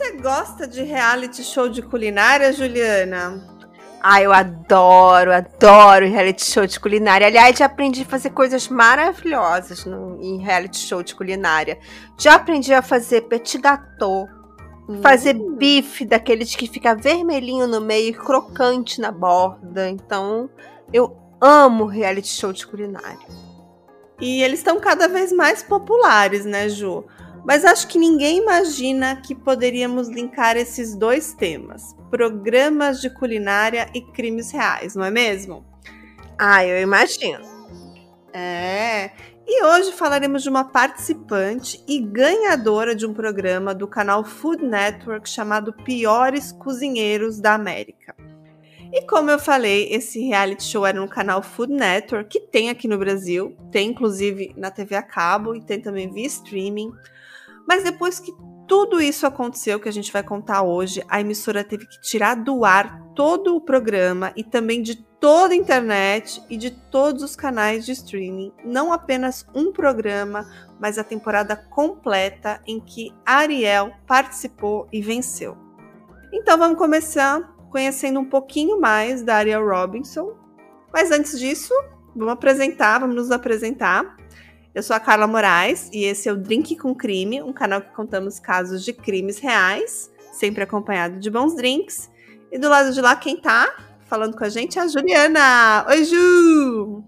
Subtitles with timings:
[0.00, 3.38] Você gosta de reality show de culinária, Juliana?
[4.02, 7.26] Ah, eu adoro, adoro reality show de culinária.
[7.26, 11.78] Aliás, já aprendi a fazer coisas maravilhosas no, em reality show de culinária.
[12.18, 14.26] Já aprendi a fazer petit gâteau,
[14.88, 15.02] hum.
[15.02, 19.86] fazer bife daqueles que fica vermelhinho no meio e crocante na borda.
[19.90, 20.48] Então,
[20.90, 23.28] eu amo reality show de culinária.
[24.18, 27.04] E eles estão cada vez mais populares, né, Ju?
[27.44, 34.00] Mas acho que ninguém imagina que poderíamos linkar esses dois temas: programas de culinária e
[34.00, 35.64] crimes reais, não é mesmo?
[36.38, 37.44] Ah, eu imagino.
[38.32, 39.10] É.
[39.46, 45.28] E hoje falaremos de uma participante e ganhadora de um programa do canal Food Network
[45.28, 48.14] chamado Piores Cozinheiros da América.
[48.92, 52.88] E como eu falei, esse reality show era no canal Food Network, que tem aqui
[52.88, 56.92] no Brasil, tem inclusive na TV a cabo e tem também via streaming.
[57.70, 58.34] Mas depois que
[58.66, 62.64] tudo isso aconteceu, que a gente vai contar hoje, a emissora teve que tirar do
[62.64, 67.86] ar todo o programa e também de toda a internet e de todos os canais
[67.86, 75.00] de streaming, não apenas um programa, mas a temporada completa em que Ariel participou e
[75.00, 75.56] venceu.
[76.32, 80.34] Então vamos começar conhecendo um pouquinho mais da Ariel Robinson.
[80.92, 81.72] Mas antes disso,
[82.16, 84.16] vamos apresentar, vamos nos apresentar.
[84.72, 87.92] Eu sou a Carla Moraes e esse é o Drink com Crime, um canal que
[87.92, 92.08] contamos casos de crimes reais, sempre acompanhado de bons drinks.
[92.52, 95.84] E do lado de lá, quem tá falando com a gente é a Juliana.
[95.88, 97.04] Oi, Ju!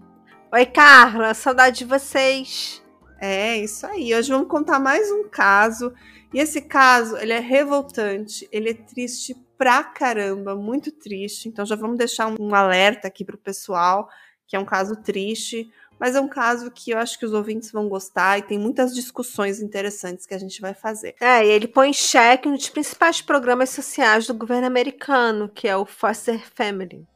[0.51, 2.83] Oi, Carla, saudade de vocês.
[3.21, 4.13] É, isso aí.
[4.13, 5.93] Hoje vamos contar mais um caso.
[6.33, 11.47] E esse caso, ele é revoltante, ele é triste pra caramba, muito triste.
[11.47, 14.09] Então já vamos deixar um alerta aqui pro pessoal,
[14.45, 17.71] que é um caso triste mas é um caso que eu acho que os ouvintes
[17.71, 21.15] vão gostar e tem muitas discussões interessantes que a gente vai fazer.
[21.19, 25.67] É, e ele põe em xeque um dos principais programas sociais do governo americano, que
[25.67, 27.07] é o Foster Family.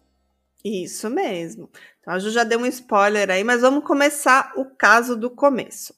[0.64, 1.70] Isso mesmo.
[2.02, 5.94] Então a Ju já deu um spoiler aí, mas vamos começar o caso do começo.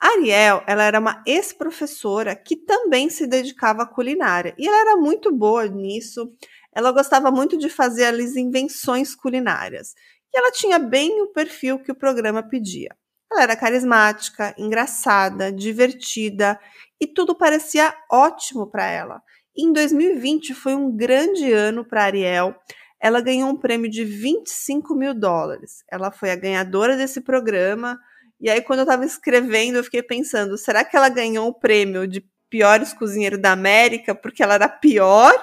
[0.00, 5.32] Ariel, ela era uma ex-professora que também se dedicava à culinária e ela era muito
[5.32, 6.30] boa nisso.
[6.74, 9.94] Ela gostava muito de fazer as invenções culinárias
[10.34, 12.94] e ela tinha bem o perfil que o programa pedia.
[13.30, 16.58] Ela era carismática, engraçada, divertida
[17.00, 19.22] e tudo parecia ótimo para ela.
[19.56, 22.54] em 2020 foi um grande ano para Ariel.
[23.00, 25.84] Ela ganhou um prêmio de 25 mil dólares.
[25.88, 27.98] Ela foi a ganhadora desse programa.
[28.40, 32.08] E aí, quando eu estava escrevendo, eu fiquei pensando: será que ela ganhou o prêmio
[32.08, 35.34] de piores cozinheiro da América porque ela era pior?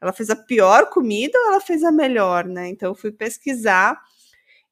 [0.00, 2.68] Ela fez a pior comida ou ela fez a melhor, né?
[2.68, 3.98] Então eu fui pesquisar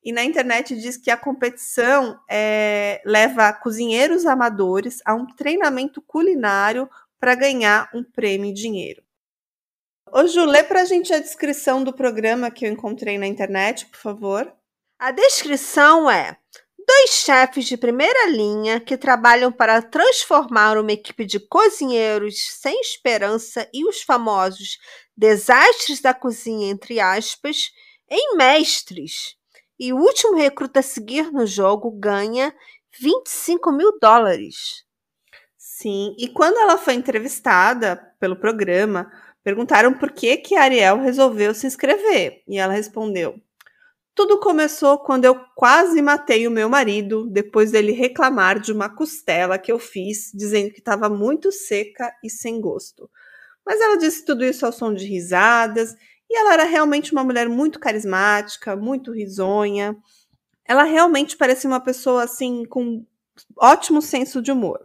[0.04, 6.88] e na internet diz que a competição é, leva cozinheiros amadores a um treinamento culinário
[7.18, 9.02] para ganhar um prêmio em dinheiro.
[10.12, 13.86] Ô Ju, lê para a gente a descrição do programa que eu encontrei na internet,
[13.86, 14.52] por favor.
[14.98, 16.36] A descrição é:
[16.86, 23.66] dois chefes de primeira linha que trabalham para transformar uma equipe de cozinheiros sem esperança
[23.72, 24.78] e os famosos
[25.16, 27.70] desastres da cozinha, entre aspas,
[28.10, 29.36] em mestres
[29.78, 32.54] e o último recruta a seguir no jogo ganha
[33.00, 34.84] 25 mil dólares.
[35.56, 39.10] Sim, e quando ela foi entrevistada pelo programa,
[39.42, 42.42] perguntaram por que que Ariel resolveu se inscrever.
[42.46, 43.34] E ela respondeu:
[44.14, 49.58] Tudo começou quando eu quase matei o meu marido depois dele reclamar de uma costela
[49.58, 53.10] que eu fiz, dizendo que estava muito seca e sem gosto.
[53.66, 55.96] Mas ela disse tudo isso ao som de risadas
[56.34, 59.96] e ela era realmente uma mulher muito carismática, muito risonha.
[60.64, 63.06] Ela realmente parecia uma pessoa assim com
[63.56, 64.84] ótimo senso de humor.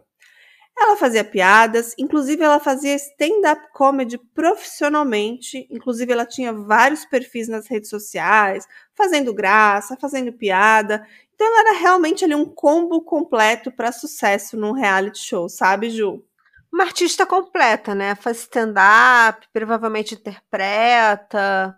[0.78, 7.66] Ela fazia piadas, inclusive ela fazia stand-up comedy profissionalmente, inclusive ela tinha vários perfis nas
[7.66, 8.64] redes sociais,
[8.94, 11.04] fazendo graça, fazendo piada.
[11.34, 16.24] Então ela era realmente ali um combo completo para sucesso num reality show, sabe, Ju?
[16.72, 18.14] Uma artista completa, né?
[18.14, 21.76] Faz stand-up, provavelmente interpreta,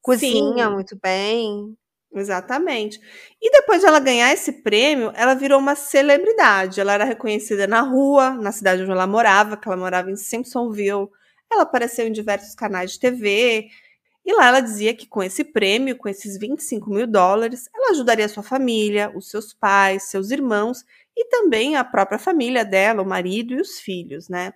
[0.00, 0.72] cozinha Sim.
[0.72, 1.76] muito bem.
[2.14, 2.98] Exatamente.
[3.42, 6.80] E depois de ela ganhar esse prêmio, ela virou uma celebridade.
[6.80, 11.08] Ela era reconhecida na rua, na cidade onde ela morava, que ela morava em Simpsonville.
[11.52, 13.68] Ela apareceu em diversos canais de TV.
[14.24, 18.28] E lá ela dizia que com esse prêmio, com esses 25 mil dólares, ela ajudaria
[18.28, 20.84] sua família, os seus pais, seus irmãos
[21.16, 24.52] e também a própria família dela, o marido e os filhos, né?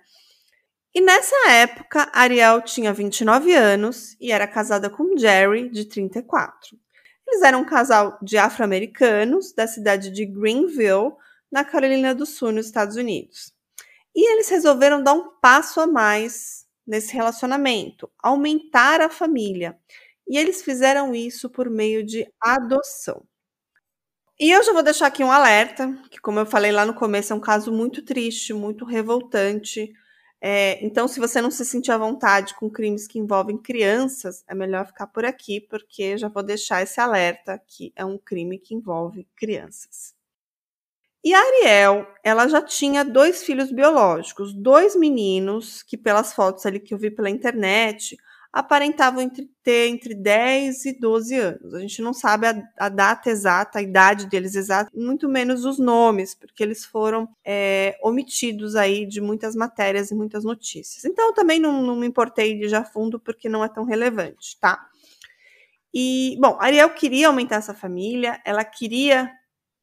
[0.93, 6.77] E nessa época, Ariel tinha 29 anos e era casada com Jerry, de 34.
[7.27, 11.13] Eles eram um casal de afro-americanos da cidade de Greenville,
[11.51, 13.53] na Carolina do Sul, nos Estados Unidos.
[14.15, 19.77] E eles resolveram dar um passo a mais nesse relacionamento, aumentar a família.
[20.27, 23.23] E eles fizeram isso por meio de adoção.
[24.41, 27.31] E eu já vou deixar aqui um alerta, que como eu falei lá no começo,
[27.31, 29.93] é um caso muito triste, muito revoltante.
[30.41, 34.55] É, então, se você não se sentir à vontade com crimes que envolvem crianças, é
[34.55, 38.73] melhor ficar por aqui, porque já vou deixar esse alerta que é um crime que
[38.73, 40.15] envolve crianças.
[41.23, 46.79] E a Ariel, ela já tinha dois filhos biológicos, dois meninos que, pelas fotos ali
[46.79, 48.17] que eu vi pela internet,
[48.51, 51.73] aparentavam entre, ter entre 10 e 12 anos.
[51.73, 55.79] A gente não sabe a, a, data exata, a idade deles exata, muito menos os
[55.79, 61.05] nomes, porque eles foram é, omitidos aí de muitas matérias e muitas notícias.
[61.05, 64.85] Então, também não, não me importei de já fundo, porque não é tão relevante, tá?
[65.93, 69.31] E, bom, Ariel queria aumentar essa família, ela queria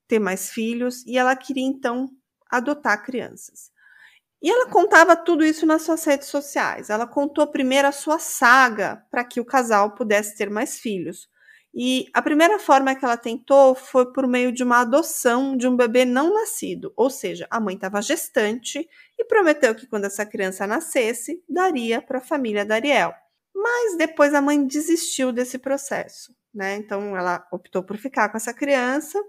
[0.07, 2.11] ter mais filhos e ela queria, então,
[2.51, 3.71] adotar crianças.
[4.41, 6.91] E ela contava tudo isso nas suas redes sociais.
[6.91, 11.29] Ela contou primeiro a sua saga para que o casal pudesse ter mais filhos.
[11.75, 15.77] E a primeira forma que ela tentou foi por meio de uma adoção de um
[15.77, 18.89] bebê não nascido, ou seja, a mãe estava gestante
[19.19, 23.13] e prometeu que quando essa criança nascesse, daria para a família da Ariel.
[23.55, 26.77] Mas depois a mãe desistiu desse processo, né?
[26.77, 29.23] Então ela optou por ficar com essa criança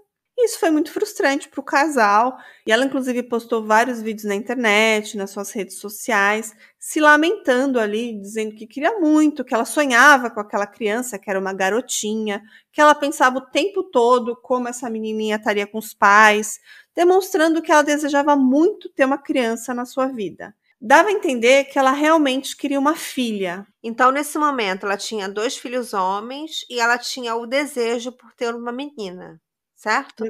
[0.44, 2.38] isso foi muito frustrante para o casal.
[2.66, 8.18] E ela, inclusive, postou vários vídeos na internet, nas suas redes sociais, se lamentando ali,
[8.20, 12.42] dizendo que queria muito, que ela sonhava com aquela criança, que era uma garotinha,
[12.72, 16.58] que ela pensava o tempo todo como essa menininha estaria com os pais,
[16.94, 20.54] demonstrando que ela desejava muito ter uma criança na sua vida.
[20.80, 23.66] Dava a entender que ela realmente queria uma filha.
[23.82, 28.54] Então, nesse momento, ela tinha dois filhos homens e ela tinha o desejo por ter
[28.54, 29.38] uma menina
[29.80, 30.24] certo?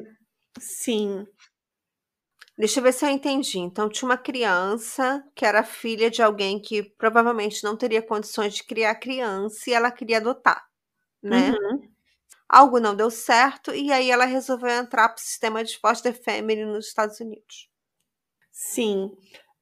[0.60, 1.26] Sim.
[2.56, 3.58] Deixa eu ver se eu entendi.
[3.58, 8.62] Então, tinha uma criança que era filha de alguém que provavelmente não teria condições de
[8.62, 10.62] criar criança e ela queria adotar,
[11.22, 11.50] né?
[11.50, 11.90] Uhum.
[12.48, 16.64] Algo não deu certo e aí ela resolveu entrar para o sistema de foster family
[16.64, 17.68] nos Estados Unidos.
[18.52, 19.10] Sim.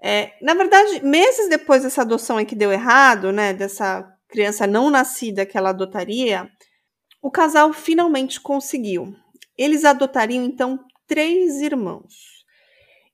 [0.03, 4.91] É, na verdade, meses depois dessa adoção aí que deu errado, né, dessa criança não
[4.91, 6.51] nascida que ela adotaria,
[7.23, 9.15] o casal finalmente conseguiu.
[9.59, 12.39] Eles adotariam então três irmãos.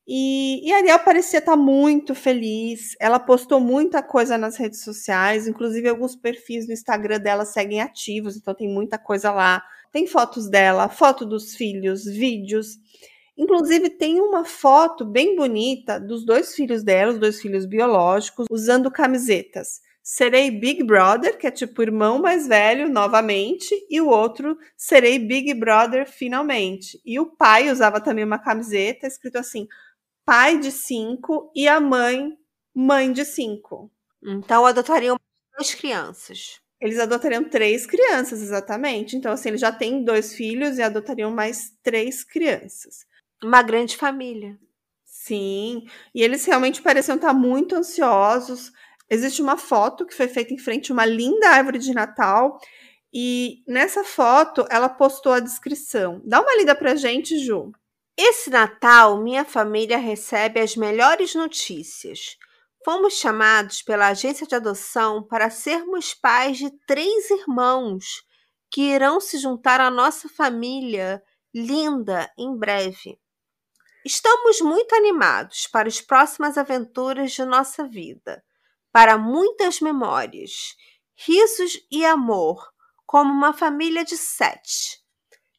[0.06, 2.94] E, e Ariel parecia estar muito feliz.
[3.00, 8.36] Ela postou muita coisa nas redes sociais, inclusive alguns perfis no Instagram dela seguem ativos,
[8.36, 9.62] então tem muita coisa lá.
[9.90, 12.78] Tem fotos dela, foto dos filhos, vídeos.
[13.36, 18.90] Inclusive, tem uma foto bem bonita dos dois filhos dela, os dois filhos biológicos, usando
[18.90, 25.18] camisetas serei Big Brother, que é tipo irmão mais velho novamente, e o outro serei
[25.18, 27.00] Big Brother finalmente.
[27.06, 29.66] E o pai usava também uma camiseta escrito assim:
[30.26, 32.36] pai de cinco e a mãe,
[32.74, 33.90] mãe de cinco.
[34.22, 35.16] Então adotariam
[35.56, 36.60] duas crianças.
[36.78, 39.16] Eles adotariam três crianças, exatamente.
[39.16, 43.06] Então, assim, eles já têm dois filhos e adotariam mais três crianças.
[43.42, 44.58] Uma grande família.
[45.04, 48.70] Sim, e eles realmente pareciam estar muito ansiosos.
[49.14, 52.58] Existe uma foto que foi feita em frente a uma linda árvore de Natal.
[53.12, 56.20] E nessa foto ela postou a descrição.
[56.24, 57.70] Dá uma lida pra gente, Ju.
[58.18, 62.36] Esse Natal, minha família recebe as melhores notícias.
[62.84, 68.04] Fomos chamados pela agência de adoção para sermos pais de três irmãos
[68.68, 71.22] que irão se juntar à nossa família
[71.54, 73.16] linda em breve.
[74.04, 78.42] Estamos muito animados para as próximas aventuras de nossa vida
[78.94, 80.76] para muitas memórias,
[81.16, 82.64] risos e amor,
[83.04, 85.02] como uma família de sete.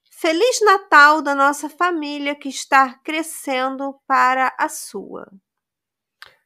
[0.10, 5.30] Feliz Natal da nossa família que está crescendo para a sua.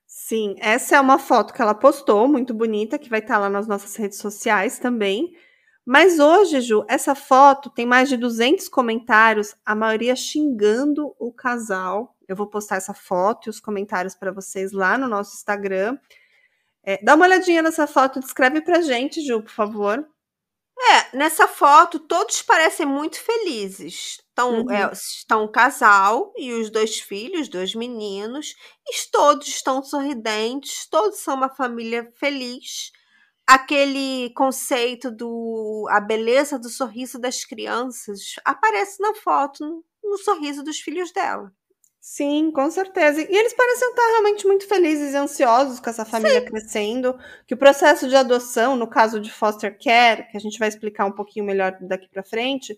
[0.07, 3.67] Sim, essa é uma foto que ela postou, muito bonita, que vai estar lá nas
[3.67, 5.31] nossas redes sociais também.
[5.85, 12.15] Mas hoje, Ju, essa foto tem mais de 200 comentários, a maioria xingando o casal.
[12.27, 15.95] Eu vou postar essa foto e os comentários para vocês lá no nosso Instagram.
[16.89, 20.03] É, dá uma olhadinha nessa foto, descreve pra gente, Ju, por favor.
[20.75, 24.17] É, nessa foto todos parecem muito felizes.
[24.31, 24.71] Então, uhum.
[24.71, 28.55] é, estão um casal e os dois filhos, dois meninos,
[28.87, 32.91] e todos estão sorridentes, todos são uma família feliz.
[33.45, 40.63] Aquele conceito do a beleza do sorriso das crianças aparece na foto, no, no sorriso
[40.63, 41.53] dos filhos dela.
[42.01, 43.21] Sim, com certeza.
[43.21, 46.45] E eles parecem estar realmente muito felizes e ansiosos com essa família Sim.
[46.45, 50.69] crescendo, que o processo de adoção, no caso de foster care, que a gente vai
[50.69, 52.77] explicar um pouquinho melhor daqui para frente,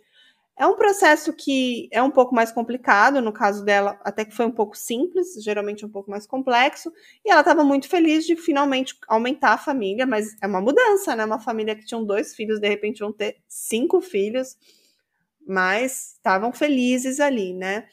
[0.58, 4.46] É um processo que é um pouco mais complicado, no caso dela, até que foi
[4.48, 6.94] um pouco simples, geralmente um pouco mais complexo,
[7.26, 11.26] e ela estava muito feliz de finalmente aumentar a família, mas é uma mudança, né?
[11.26, 14.58] Uma família que tinha dois filhos, de repente vão ter cinco filhos,
[15.46, 17.88] mas estavam felizes ali, né?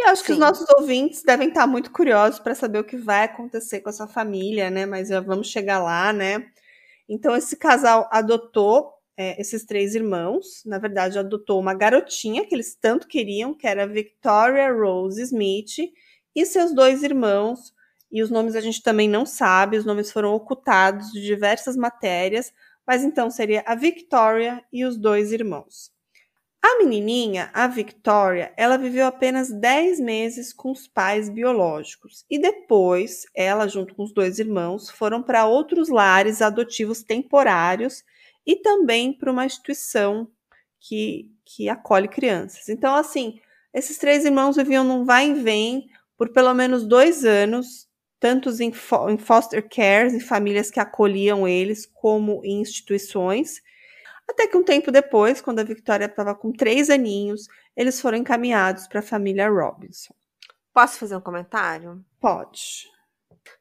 [0.00, 0.26] E acho Sim.
[0.26, 3.90] que os nossos ouvintes devem estar muito curiosos para saber o que vai acontecer com
[3.90, 4.86] essa família, né?
[4.86, 6.46] Mas já vamos chegar lá, né?
[7.06, 10.62] Então, esse casal adotou é, esses três irmãos.
[10.64, 15.92] Na verdade, adotou uma garotinha que eles tanto queriam, que era Victoria Rose Smith,
[16.34, 17.74] e seus dois irmãos.
[18.10, 22.54] E os nomes a gente também não sabe, os nomes foram ocultados de diversas matérias,
[22.86, 25.92] mas então seria a Victoria e os dois irmãos.
[26.62, 33.22] A menininha, a Victoria, ela viveu apenas 10 meses com os pais biológicos e depois
[33.34, 38.04] ela, junto com os dois irmãos, foram para outros lares adotivos temporários
[38.46, 40.28] e também para uma instituição
[40.78, 42.68] que, que acolhe crianças.
[42.68, 43.40] Então, assim,
[43.72, 47.88] esses três irmãos viviam num vai e vem por pelo menos dois anos,
[48.18, 48.70] tanto em,
[49.08, 53.62] em foster cares, em famílias que acolhiam eles, como em instituições.
[54.30, 58.86] Até que um tempo depois, quando a Victoria estava com três aninhos, eles foram encaminhados
[58.86, 60.14] para a família Robinson.
[60.72, 62.04] Posso fazer um comentário?
[62.20, 62.88] Pode.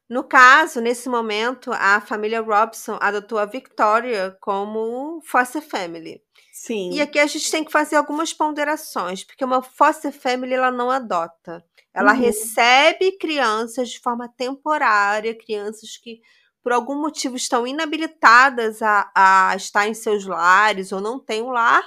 [0.07, 6.21] No caso, nesse momento, a família Robson adotou a Victoria como foster family.
[6.53, 6.91] Sim.
[6.91, 10.91] E aqui a gente tem que fazer algumas ponderações, porque uma foster family ela não
[10.91, 11.65] adota.
[11.91, 12.19] Ela uhum.
[12.19, 16.21] recebe crianças de forma temporária, crianças que
[16.63, 21.51] por algum motivo estão inabilitadas a, a estar em seus lares ou não têm um
[21.51, 21.83] lar,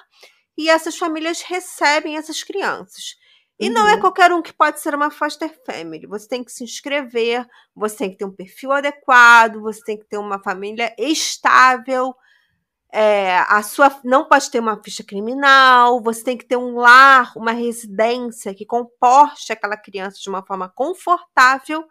[0.57, 3.17] e essas famílias recebem essas crianças.
[3.59, 3.75] E uhum.
[3.75, 4.01] não é uhum.
[4.01, 6.07] qualquer um que pode ser uma foster family.
[6.07, 10.05] Você tem que se inscrever, você tem que ter um perfil adequado, você tem que
[10.07, 12.15] ter uma família estável.
[12.93, 17.33] É, a sua não pode ter uma ficha criminal, você tem que ter um lar,
[17.37, 21.85] uma residência que comporte aquela criança de uma forma confortável.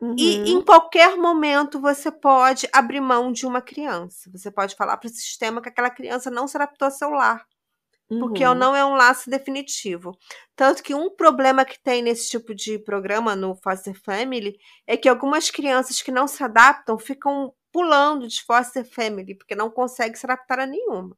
[0.00, 0.14] Uhum.
[0.18, 4.30] E em qualquer momento você pode abrir mão de uma criança.
[4.32, 7.46] Você pode falar para o sistema que aquela criança não se adaptou ao seu lar
[8.08, 8.54] porque uhum.
[8.54, 10.16] não é um laço definitivo.
[10.54, 15.08] Tanto que um problema que tem nesse tipo de programa no Foster Family é que
[15.08, 20.24] algumas crianças que não se adaptam ficam pulando de Foster Family, porque não conseguem se
[20.24, 21.16] adaptar a nenhuma.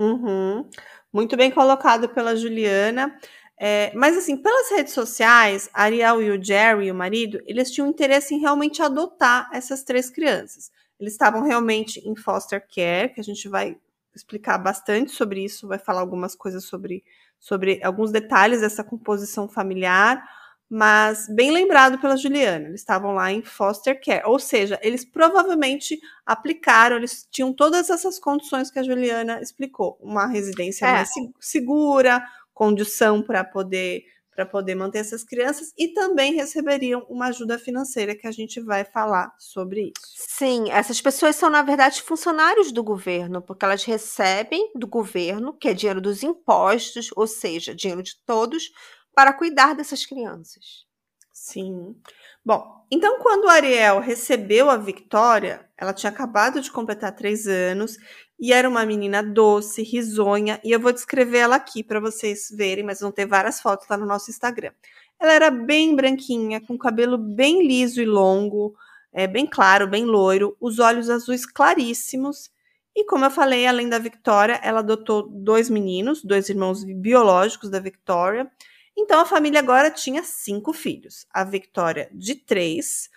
[0.00, 0.68] Uhum.
[1.12, 3.16] Muito bem colocado pela Juliana.
[3.64, 8.34] É, mas assim, pelas redes sociais, Ariel e o Jerry, o marido, eles tinham interesse
[8.34, 10.72] em realmente adotar essas três crianças.
[10.98, 13.76] Eles estavam realmente em foster care, que a gente vai
[14.12, 17.04] explicar bastante sobre isso, vai falar algumas coisas sobre,
[17.38, 20.20] sobre alguns detalhes dessa composição familiar,
[20.68, 26.00] mas bem lembrado pela Juliana, eles estavam lá em foster care, ou seja, eles provavelmente
[26.26, 30.92] aplicaram, eles tinham todas essas condições que a Juliana explicou, uma residência é.
[30.94, 32.26] mais segura,
[32.62, 38.26] condição para poder para poder manter essas crianças e também receberiam uma ajuda financeira que
[38.26, 40.14] a gente vai falar sobre isso.
[40.16, 45.68] Sim, essas pessoas são na verdade funcionários do governo, porque elas recebem do governo, que
[45.68, 48.70] é dinheiro dos impostos, ou seja, dinheiro de todos,
[49.14, 50.86] para cuidar dessas crianças.
[51.30, 51.94] Sim.
[52.42, 57.98] Bom, então quando Ariel recebeu a Victoria, ela tinha acabado de completar três anos
[58.42, 62.82] e era uma menina doce, risonha, e eu vou descrever ela aqui para vocês verem,
[62.82, 64.72] mas vão ter várias fotos lá no nosso Instagram.
[65.20, 68.74] Ela era bem branquinha, com cabelo bem liso e longo,
[69.12, 72.50] é, bem claro, bem loiro, os olhos azuis claríssimos.
[72.96, 77.78] E como eu falei, além da Victoria, ela adotou dois meninos, dois irmãos biológicos da
[77.78, 78.50] Victoria.
[78.98, 83.08] Então a família agora tinha cinco filhos: a Victoria de três,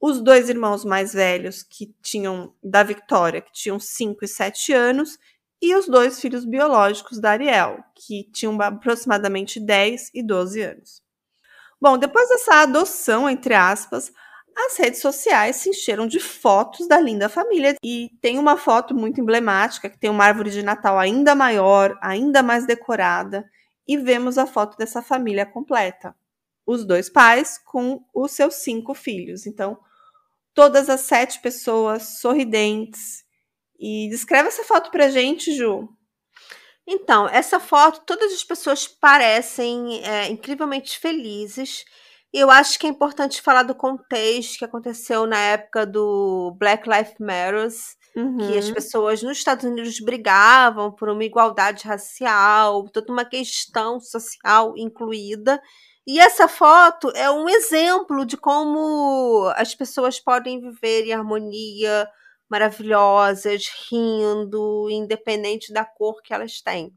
[0.00, 5.18] os dois irmãos mais velhos que tinham da Victoria, que tinham 5 e 7 anos,
[5.60, 11.02] e os dois filhos biológicos da Ariel, que tinham aproximadamente 10 e 12 anos.
[11.78, 14.10] Bom, depois dessa adoção, entre aspas,
[14.56, 19.20] as redes sociais se encheram de fotos da linda família e tem uma foto muito
[19.20, 23.48] emblemática que tem uma árvore de Natal ainda maior, ainda mais decorada,
[23.86, 26.14] e vemos a foto dessa família completa.
[26.66, 29.46] Os dois pais com os seus cinco filhos.
[29.46, 29.78] Então,
[30.54, 33.24] todas as sete pessoas sorridentes.
[33.78, 35.88] E descreve essa foto pra gente, Ju.
[36.86, 41.84] Então, essa foto, todas as pessoas parecem é, incrivelmente felizes.
[42.32, 46.88] E eu acho que é importante falar do contexto que aconteceu na época do Black
[46.88, 47.68] Lives Matter,
[48.16, 48.38] uhum.
[48.38, 48.74] que as uhum.
[48.74, 55.60] pessoas nos Estados Unidos brigavam por uma igualdade racial, toda uma questão social incluída.
[56.06, 62.08] E essa foto é um exemplo de como as pessoas podem viver em harmonia,
[62.48, 66.92] maravilhosas, rindo, independente da cor que elas têm,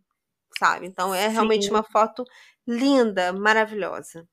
[0.57, 0.87] sabe?
[0.87, 1.71] Então é realmente Sim.
[1.71, 2.23] uma foto
[2.67, 4.27] linda, maravilhosa.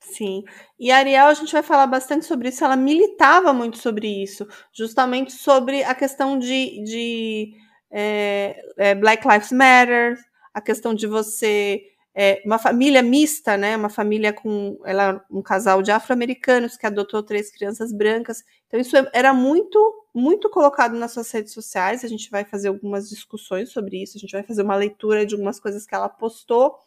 [0.00, 0.44] Sim.
[0.78, 2.64] E a Ariel, a gente vai falar bastante sobre isso.
[2.64, 7.52] Ela militava muito sobre isso, justamente sobre a questão de, de
[7.90, 10.16] é, é, Black Lives Matter,
[10.54, 11.80] a questão de você.
[12.18, 13.76] É, uma família mista, né?
[13.76, 14.80] Uma família com.
[14.86, 18.42] Ela, um casal de afro-americanos que adotou três crianças brancas.
[18.66, 22.02] Então, isso era muito, muito colocado nas suas redes sociais.
[22.04, 25.34] A gente vai fazer algumas discussões sobre isso, a gente vai fazer uma leitura de
[25.34, 26.78] algumas coisas que ela postou,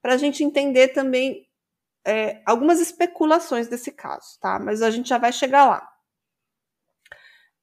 [0.00, 1.48] para a gente entender também
[2.06, 4.60] é, algumas especulações desse caso, tá?
[4.60, 5.92] Mas a gente já vai chegar lá.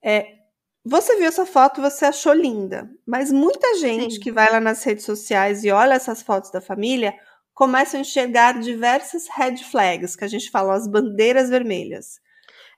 [0.04, 0.43] É,
[0.86, 4.20] você viu essa foto, você achou linda, mas muita gente Sim.
[4.20, 7.14] que vai lá nas redes sociais e olha essas fotos da família
[7.54, 12.20] começa a enxergar diversas red flags, que a gente fala, as bandeiras vermelhas.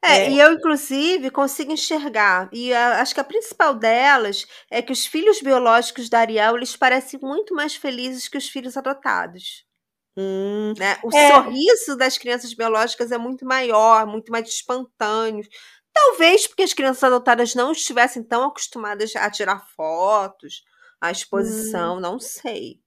[0.03, 2.49] É, é, e eu, inclusive, consigo enxergar.
[2.53, 6.75] E a, acho que a principal delas é que os filhos biológicos da Ariel, eles
[6.75, 9.65] parecem muito mais felizes que os filhos adotados.
[10.17, 10.97] Hum, né?
[11.03, 11.31] O é.
[11.31, 15.43] sorriso das crianças biológicas é muito maior, muito mais espontâneo.
[15.95, 20.61] Talvez porque as crianças adotadas não estivessem tão acostumadas a tirar fotos,
[20.99, 21.99] a exposição, hum.
[22.01, 22.81] não sei.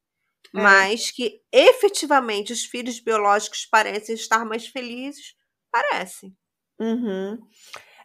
[0.55, 0.61] É.
[0.61, 5.35] Mas que efetivamente os filhos biológicos parecem estar mais felizes,
[5.73, 6.37] parecem.
[6.79, 7.39] Uhum.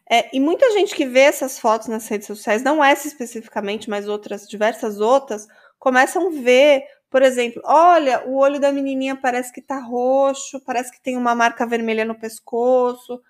[0.10, 4.07] É, e muita gente que vê essas fotos nas redes sociais, não essa especificamente, mas
[4.07, 5.45] outras, diversas outras,
[5.77, 10.91] começam a ver, por exemplo, olha, o olho da menininha parece que tá roxo, parece
[10.91, 13.22] que tem uma marca vermelha no pescoço.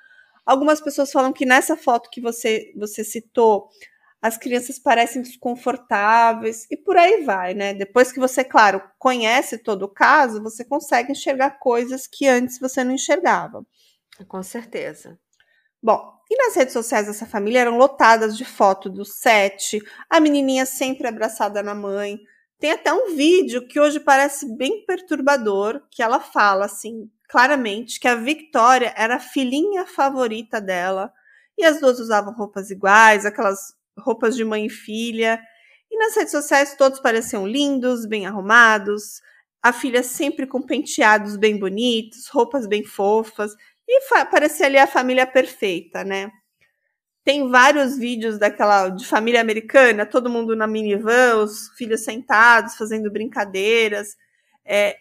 [0.45, 3.69] Algumas pessoas falam que nessa foto que você, você citou,
[4.21, 7.73] as crianças parecem desconfortáveis e por aí vai, né?
[7.73, 12.83] Depois que você, claro, conhece todo o caso, você consegue enxergar coisas que antes você
[12.83, 13.65] não enxergava.
[14.27, 15.19] Com certeza.
[15.81, 20.65] Bom, e nas redes sociais dessa família eram lotadas de foto do set, a menininha
[20.65, 22.17] sempre abraçada na mãe.
[22.57, 28.07] Tem até um vídeo que hoje parece bem perturbador, que ela fala assim, claramente, que
[28.07, 31.11] a Victoria era a filhinha favorita dela,
[31.57, 35.39] e as duas usavam roupas iguais, aquelas roupas de mãe e filha.
[35.89, 39.21] E nas redes sociais todos pareciam lindos, bem arrumados,
[39.61, 43.53] a filha sempre com penteados bem bonitos, roupas bem fofas.
[43.87, 46.31] E parecia ali a família perfeita, né?
[47.23, 53.09] Tem vários vídeos daquela de família americana, todo mundo na minivan, os filhos sentados, fazendo
[53.11, 54.17] brincadeiras.
[54.65, 54.97] É,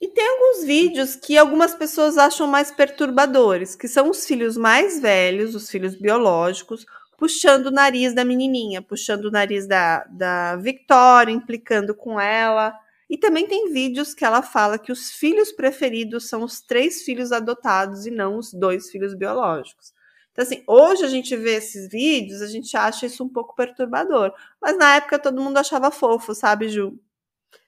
[0.00, 5.00] e tem alguns vídeos que algumas pessoas acham mais perturbadores, que são os filhos mais
[5.00, 11.34] velhos, os filhos biológicos, puxando o nariz da menininha, puxando o nariz da, da Victoria,
[11.34, 12.72] implicando com ela.
[13.10, 17.32] E também tem vídeos que ela fala que os filhos preferidos são os três filhos
[17.32, 19.92] adotados e não os dois filhos biológicos.
[20.30, 24.32] Então, assim, hoje a gente vê esses vídeos, a gente acha isso um pouco perturbador.
[24.62, 26.96] Mas na época todo mundo achava fofo, sabe, Ju?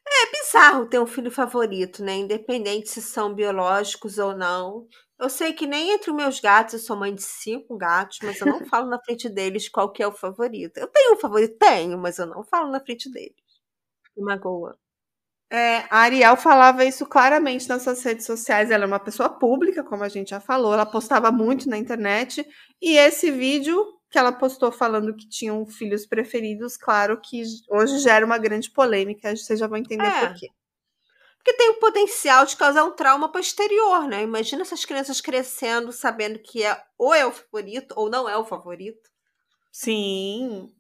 [0.07, 2.17] É bizarro ter um filho favorito, né?
[2.17, 4.87] Independente se são biológicos ou não.
[5.19, 8.41] Eu sei que nem entre os meus gatos, eu sou mãe de cinco gatos, mas
[8.41, 10.79] eu não falo na frente deles qual que é o favorito.
[10.79, 11.59] Eu tenho um favorito?
[11.59, 13.35] Tenho, mas eu não falo na frente deles.
[14.17, 14.79] Me magoa.
[15.53, 18.71] É, a Ariel falava isso claramente nas suas redes sociais.
[18.71, 22.47] Ela é uma pessoa pública, como a gente já falou, ela postava muito na internet.
[22.81, 28.27] E esse vídeo que ela postou falando que tinham filhos preferidos, claro que hoje gera
[28.27, 29.35] uma grande polêmica.
[29.35, 30.27] Vocês já vão entender é.
[30.27, 30.51] por quê.
[31.39, 34.23] Porque tem o potencial de causar um trauma posterior, né?
[34.23, 38.45] Imagina essas crianças crescendo sabendo que é ou é o favorito ou não é o
[38.45, 39.09] favorito.
[39.73, 40.71] Sim.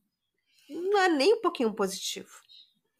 [0.68, 2.28] Não é nem um pouquinho positivo.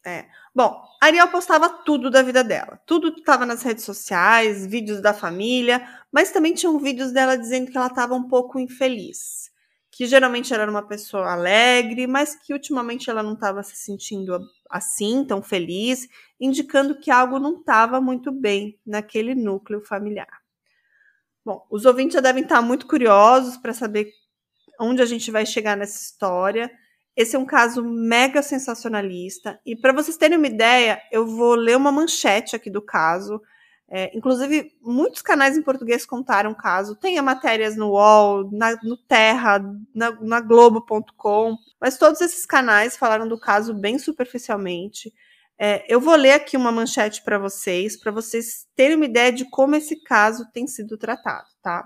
[0.03, 0.25] É.
[0.55, 2.81] Bom, a Ariel postava tudo da vida dela.
[2.87, 7.77] Tudo estava nas redes sociais, vídeos da família, mas também tinham vídeos dela dizendo que
[7.77, 9.50] ela estava um pouco infeliz.
[9.91, 15.25] Que geralmente era uma pessoa alegre, mas que ultimamente ela não estava se sentindo assim,
[15.25, 16.07] tão feliz,
[16.39, 20.41] indicando que algo não estava muito bem naquele núcleo familiar.
[21.43, 24.11] Bom, os ouvintes já devem estar muito curiosos para saber
[24.79, 26.71] onde a gente vai chegar nessa história.
[27.15, 29.59] Esse é um caso mega sensacionalista.
[29.65, 33.41] E para vocês terem uma ideia, eu vou ler uma manchete aqui do caso.
[33.93, 36.95] É, inclusive, muitos canais em português contaram o caso.
[36.95, 39.59] Tem matérias no UOL, na, no Terra,
[39.93, 41.57] na, na Globo.com.
[41.79, 45.13] Mas todos esses canais falaram do caso bem superficialmente.
[45.59, 49.43] É, eu vou ler aqui uma manchete para vocês, para vocês terem uma ideia de
[49.43, 51.85] como esse caso tem sido tratado, tá?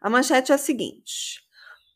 [0.00, 1.42] A manchete é a seguinte.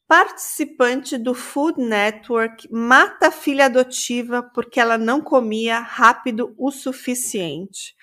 [0.09, 7.94] Participante do Food Network mata a filha adotiva porque ela não comia rápido o suficiente.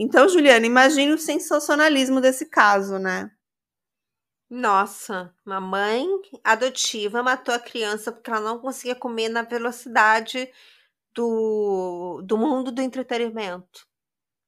[0.00, 3.32] Então, Juliana, imagine o sensacionalismo desse caso, né?
[4.48, 6.06] Nossa, uma mãe
[6.44, 10.48] adotiva matou a criança porque ela não conseguia comer na velocidade
[11.12, 13.86] do, do mundo do entretenimento.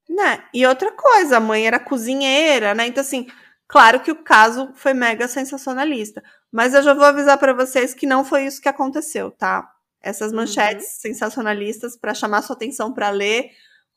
[0.08, 0.44] Né?
[0.54, 2.86] E outra coisa, a mãe era cozinheira, né?
[2.86, 3.26] Então, assim,
[3.66, 6.22] claro que o caso foi mega sensacionalista.
[6.50, 9.68] Mas eu já vou avisar para vocês que não foi isso que aconteceu, tá?
[10.00, 11.00] Essas manchetes uhum.
[11.00, 13.50] sensacionalistas para chamar sua atenção para ler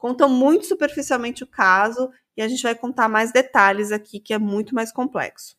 [0.03, 4.37] contam muito superficialmente o caso e a gente vai contar mais detalhes aqui que é
[4.37, 5.55] muito mais complexo.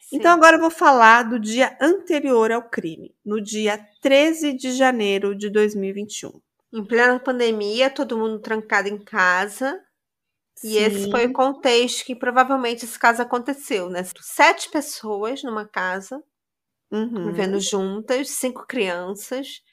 [0.00, 0.18] Sim.
[0.18, 5.34] Então agora eu vou falar do dia anterior ao crime, no dia 13 de janeiro
[5.34, 6.40] de 2021.
[6.72, 9.82] Em plena pandemia, todo mundo trancado em casa.
[10.54, 10.68] Sim.
[10.68, 14.04] E esse foi o contexto que provavelmente esse caso aconteceu, né?
[14.20, 16.22] Sete pessoas numa casa,
[16.92, 17.26] uhum.
[17.26, 19.64] vivendo juntas, cinco crianças,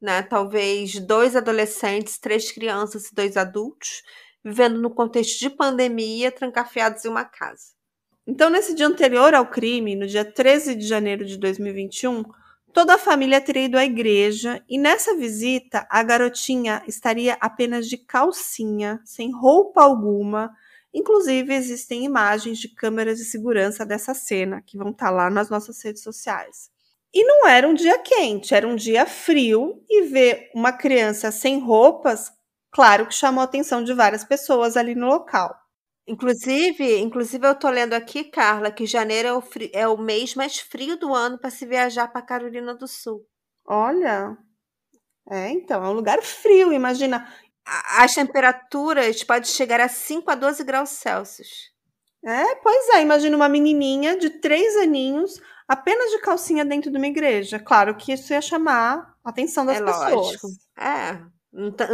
[0.00, 0.22] né?
[0.22, 4.02] Talvez dois adolescentes, três crianças e dois adultos,
[4.44, 7.78] vivendo no contexto de pandemia, trancafiados em uma casa.
[8.26, 12.22] Então, nesse dia anterior ao crime, no dia 13 de janeiro de 2021,
[12.72, 17.98] toda a família teria ido à igreja e nessa visita a garotinha estaria apenas de
[17.98, 20.50] calcinha, sem roupa alguma.
[20.94, 25.50] Inclusive, existem imagens de câmeras de segurança dessa cena que vão estar tá lá nas
[25.50, 26.70] nossas redes sociais.
[27.12, 31.58] E não era um dia quente, era um dia frio e ver uma criança sem
[31.58, 32.30] roupas,
[32.70, 35.54] claro que chamou a atenção de várias pessoas ali no local.
[36.06, 40.34] Inclusive, inclusive eu tô lendo aqui, Carla, que janeiro é o, frio, é o mês
[40.34, 43.24] mais frio do ano para se viajar para Carolina do Sul.
[43.66, 44.36] Olha,
[45.30, 47.28] é, então, é um lugar frio, imagina.
[47.98, 51.70] As temperaturas podem chegar a 5 a 12 graus Celsius.
[52.24, 55.40] É, pois é, imagina uma menininha de três aninhos
[55.70, 57.60] apenas de calcinha dentro de uma igreja.
[57.60, 60.12] Claro que isso ia chamar a atenção das é pessoas.
[60.12, 60.48] Lógico.
[60.76, 61.22] É,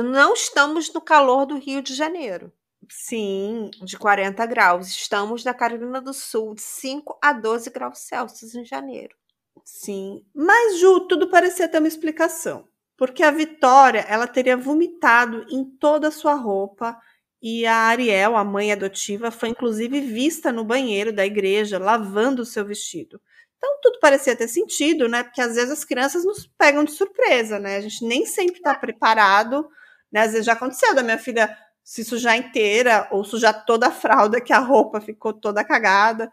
[0.03, 2.51] não estamos no calor do Rio de Janeiro.
[2.89, 3.71] Sim.
[3.85, 4.89] De 40 graus.
[4.89, 9.15] Estamos na Carolina do Sul, de 5 a 12 graus Celsius em janeiro.
[9.63, 10.25] Sim.
[10.35, 12.67] Mas, Ju, tudo parecia ter uma explicação.
[12.97, 16.99] Porque a Vitória, ela teria vomitado em toda a sua roupa
[17.43, 22.47] e a Ariel, a mãe adotiva, foi inclusive vista no banheiro da igreja lavando o
[22.47, 23.21] seu vestido.
[23.57, 25.23] Então tudo parecia ter sentido, né?
[25.23, 27.77] Porque às vezes as crianças nos pegam de surpresa, né?
[27.77, 29.69] A gente nem sempre está preparado,
[30.13, 30.23] né?
[30.23, 34.41] Às vezes já aconteceu da minha filha se sujar inteira ou sujar toda a fralda,
[34.41, 36.31] que a roupa ficou toda cagada.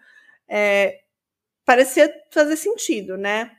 [0.48, 1.02] É,
[1.66, 3.52] parecia fazer sentido, né?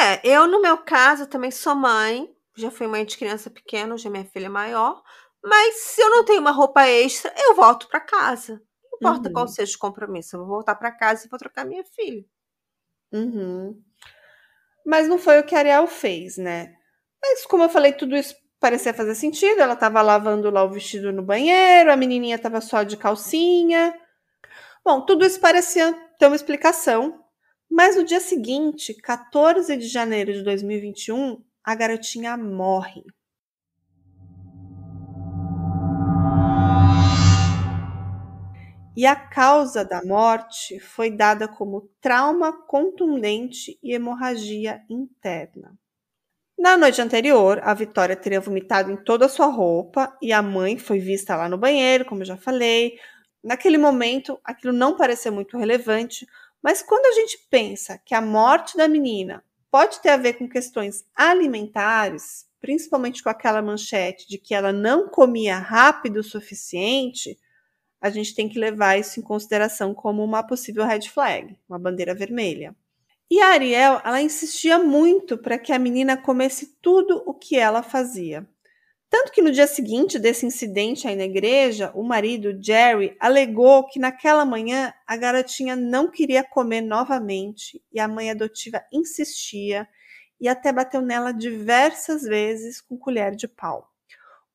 [0.00, 4.10] É, eu no meu caso também sou mãe, já fui mãe de criança pequena, hoje
[4.10, 5.02] minha filha é maior,
[5.42, 8.60] mas se eu não tenho uma roupa extra, eu volto para casa.
[8.84, 9.32] Não importa uhum.
[9.32, 12.24] qual seja o compromisso, eu vou voltar para casa e vou trocar minha filha.
[13.12, 13.80] Uhum.
[14.84, 16.74] Mas não foi o que a Ariel fez, né?
[17.20, 19.60] Mas como eu falei, tudo isso parecia fazer sentido.
[19.60, 23.94] Ela estava lavando lá o vestido no banheiro, a menininha estava só de calcinha.
[24.84, 27.22] Bom, tudo isso parecia ter uma explicação.
[27.70, 33.02] Mas no dia seguinte, 14 de janeiro de 2021, a garotinha morre.
[38.98, 45.72] E a causa da morte foi dada como trauma contundente e hemorragia interna.
[46.58, 50.76] Na noite anterior, a Vitória teria vomitado em toda a sua roupa e a mãe
[50.76, 52.98] foi vista lá no banheiro, como já falei.
[53.40, 56.26] Naquele momento, aquilo não pareceu muito relevante,
[56.60, 60.48] mas quando a gente pensa que a morte da menina pode ter a ver com
[60.48, 67.38] questões alimentares, principalmente com aquela manchete de que ela não comia rápido o suficiente,
[68.00, 72.14] a gente tem que levar isso em consideração como uma possível red flag, uma bandeira
[72.14, 72.74] vermelha.
[73.30, 77.82] E a Ariel, ela insistia muito para que a menina comesse tudo o que ela
[77.82, 78.48] fazia.
[79.10, 83.98] Tanto que no dia seguinte desse incidente aí na igreja, o marido, Jerry, alegou que
[83.98, 89.88] naquela manhã a garotinha não queria comer novamente e a mãe adotiva insistia
[90.40, 93.90] e até bateu nela diversas vezes com colher de pau.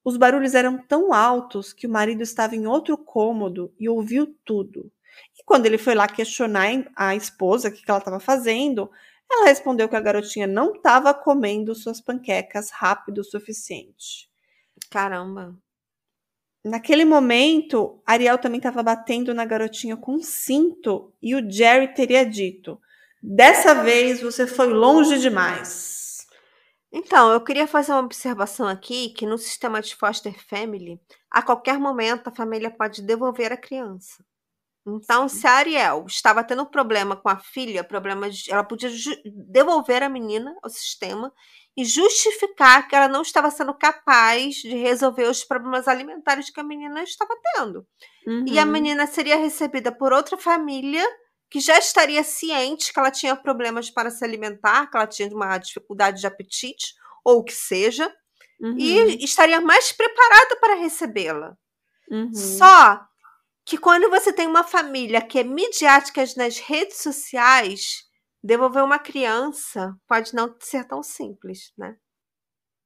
[0.03, 4.91] Os barulhos eram tão altos que o marido estava em outro cômodo e ouviu tudo.
[5.39, 8.89] E quando ele foi lá questionar a esposa o que ela estava fazendo,
[9.31, 14.29] ela respondeu que a garotinha não estava comendo suas panquecas rápido o suficiente.
[14.89, 15.55] Caramba.
[16.63, 22.25] Naquele momento, Ariel também estava batendo na garotinha com um cinto e o Jerry teria
[22.25, 22.79] dito:
[23.21, 25.92] Dessa vez você foi longe demais.
[26.95, 31.01] Então, eu queria fazer uma observação aqui que no sistema de foster family,
[31.31, 34.23] a qualquer momento a família pode devolver a criança.
[34.85, 35.39] Então, Sim.
[35.39, 38.91] se a Ariel estava tendo problema com a filha, problema de, ela podia
[39.47, 41.33] devolver a menina ao sistema
[41.75, 46.63] e justificar que ela não estava sendo capaz de resolver os problemas alimentares que a
[46.63, 47.87] menina estava tendo.
[48.45, 48.71] E a uhum.
[48.71, 51.03] menina seria recebida por outra família
[51.53, 55.55] que já estaria ciente que ela tinha problemas para se alimentar, que ela tinha uma
[55.59, 58.11] dificuldade de apetite, ou o que seja,
[58.59, 58.75] uhum.
[58.75, 61.55] e estaria mais preparada para recebê-la.
[62.09, 62.33] Uhum.
[62.33, 63.05] Só
[63.63, 68.03] que quando você tem uma família que é midiática nas redes sociais,
[68.43, 71.95] devolver uma criança pode não ser tão simples, né?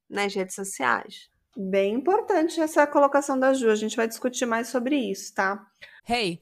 [0.10, 1.30] Nas redes sociais.
[1.56, 3.70] Bem importante essa colocação da Ju.
[3.70, 5.66] A gente vai discutir mais sobre isso, tá?
[6.06, 6.42] Hey,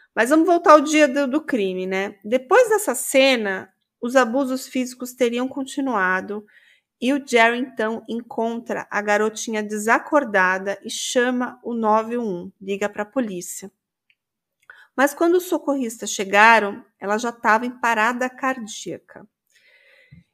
[0.15, 2.17] Mas vamos voltar ao dia do, do crime, né?
[2.23, 3.71] Depois dessa cena,
[4.01, 6.45] os abusos físicos teriam continuado
[6.99, 13.05] e o Jerry então encontra a garotinha desacordada e chama o 911, liga para a
[13.05, 13.71] polícia.
[14.95, 19.25] Mas quando os socorristas chegaram, ela já estava em parada cardíaca.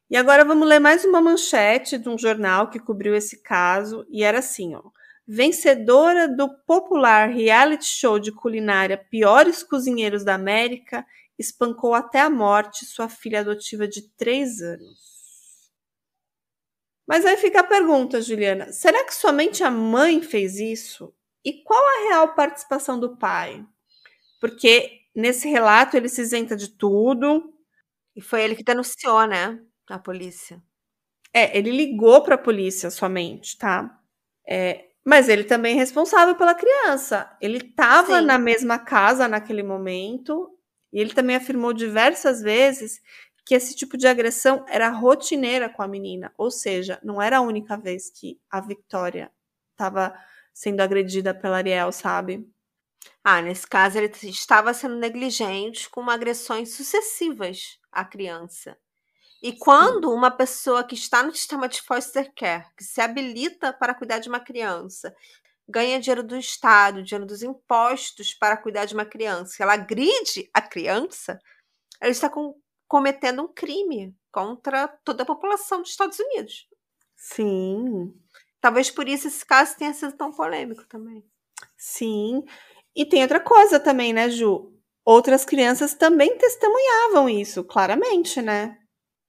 [0.10, 4.24] E agora vamos ler mais uma manchete de um jornal que cobriu esse caso e
[4.24, 4.84] era assim, ó:
[5.28, 11.06] Vencedora do popular reality show de culinária Piores Cozinheiros da América,
[11.38, 15.18] espancou até a morte sua filha adotiva de três anos.
[17.06, 21.14] Mas aí fica a pergunta, Juliana: será que somente a mãe fez isso?
[21.44, 23.66] E qual a real participação do pai?
[24.40, 27.54] Porque nesse relato ele se isenta de tudo.
[28.16, 29.60] E foi ele que denunciou, né?
[29.90, 30.62] A polícia.
[31.34, 34.00] É, ele ligou para a polícia somente, tá?
[34.48, 37.32] É, mas ele também é responsável pela criança.
[37.40, 40.54] Ele estava na mesma casa naquele momento
[40.92, 43.02] e ele também afirmou diversas vezes
[43.46, 47.42] que esse tipo de agressão era rotineira com a menina, ou seja, não era a
[47.42, 49.32] única vez que a Victoria
[49.72, 50.14] estava
[50.54, 52.46] sendo agredida pela Ariel, sabe?
[53.24, 58.78] Ah, nesse caso ele estava sendo negligente com agressões sucessivas à criança.
[59.42, 63.94] E quando uma pessoa que está no sistema de foster care, que se habilita para
[63.94, 65.16] cuidar de uma criança,
[65.68, 70.62] ganha dinheiro do Estado, dinheiro dos impostos para cuidar de uma criança, ela agride a
[70.62, 71.40] criança,
[72.02, 72.56] ela está com,
[72.88, 76.68] cometendo um crime contra toda a população dos Estados Unidos.
[77.16, 78.14] Sim.
[78.62, 81.24] Talvez por isso esse caso tenha sido tão polêmico também.
[81.78, 82.44] Sim.
[82.96, 84.74] E tem outra coisa também, né, Ju?
[85.06, 88.78] Outras crianças também testemunhavam isso, claramente, né?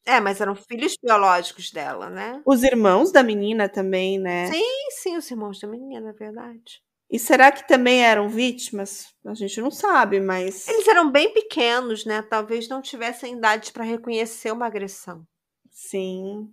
[0.09, 2.41] É, mas eram filhos biológicos dela, né?
[2.47, 4.47] Os irmãos da menina também, né?
[4.47, 6.83] Sim, sim, os irmãos da menina, é verdade.
[7.11, 9.15] E será que também eram vítimas?
[9.27, 10.67] A gente não sabe, mas.
[10.67, 12.23] Eles eram bem pequenos, né?
[12.23, 15.27] Talvez não tivessem idade para reconhecer uma agressão.
[15.71, 16.51] Sim.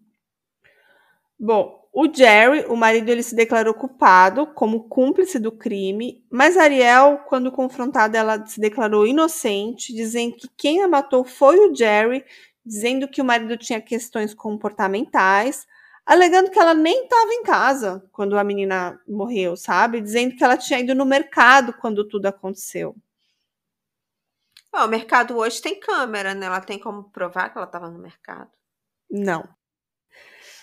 [1.39, 7.19] Bom, o Jerry, o marido, ele se declarou culpado como cúmplice do crime, mas Ariel,
[7.29, 12.23] quando confrontada, ela se declarou inocente, dizendo que quem a matou foi o Jerry,
[12.65, 15.67] dizendo que o marido tinha questões comportamentais,
[16.05, 20.01] alegando que ela nem estava em casa quando a menina morreu, sabe?
[20.01, 22.95] Dizendo que ela tinha ido no mercado quando tudo aconteceu.
[24.73, 26.47] o mercado hoje tem câmera, né?
[26.47, 28.51] Ela tem como provar que ela estava no mercado?
[29.09, 29.47] Não.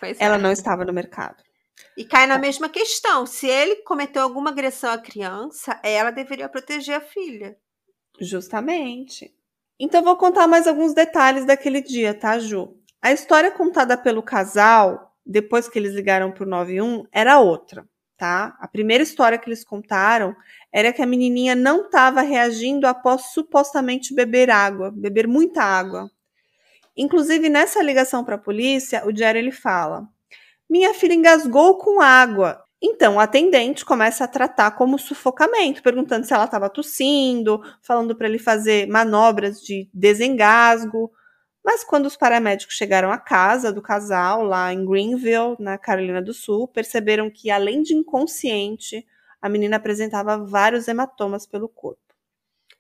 [0.01, 0.39] Pois ela é.
[0.39, 1.43] não estava no mercado.
[1.97, 3.25] E cai na mesma questão.
[3.27, 7.57] Se ele cometeu alguma agressão à criança, ela deveria proteger a filha.
[8.21, 9.35] Justamente.
[9.79, 12.77] Então vou contar mais alguns detalhes daquele dia, tá, Ju?
[13.01, 18.57] A história contada pelo casal depois que eles ligaram para o 91, era outra, tá?
[18.61, 20.35] A primeira história que eles contaram
[20.73, 26.11] era que a menininha não estava reagindo após supostamente beber água, beber muita água.
[26.97, 30.07] Inclusive, nessa ligação para a polícia, o Jerry ele fala:
[30.69, 32.63] Minha filha engasgou com água.
[32.83, 38.27] Então, o atendente começa a tratar como sufocamento, perguntando se ela estava tossindo, falando para
[38.27, 41.13] ele fazer manobras de desengasgo.
[41.65, 46.35] Mas quando os paramédicos chegaram à casa do casal, lá em Greenville, na Carolina do
[46.35, 49.07] Sul, perceberam que, além de inconsciente,
[49.41, 52.01] a menina apresentava vários hematomas pelo corpo.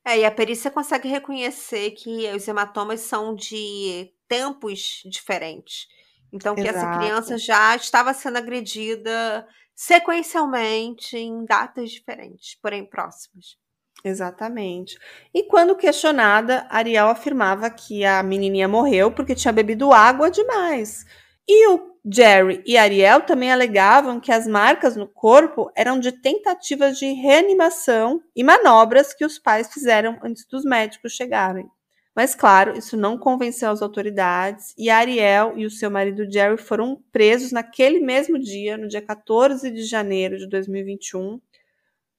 [0.04, 5.86] É, e a perícia consegue reconhecer que os hematomas são de tempos diferentes.
[6.32, 6.98] Então, que essa Exato.
[6.98, 13.56] criança já estava sendo agredida sequencialmente em datas diferentes, porém próximas.
[14.04, 14.98] Exatamente.
[15.32, 21.04] E quando questionada, Ariel afirmava que a menininha morreu porque tinha bebido água demais.
[21.46, 26.98] E o Jerry e Ariel também alegavam que as marcas no corpo eram de tentativas
[26.98, 31.68] de reanimação e manobras que os pais fizeram antes dos médicos chegarem.
[32.14, 37.02] Mas, claro, isso não convenceu as autoridades e Ariel e o seu marido Jerry foram
[37.10, 41.40] presos naquele mesmo dia, no dia 14 de janeiro de 2021,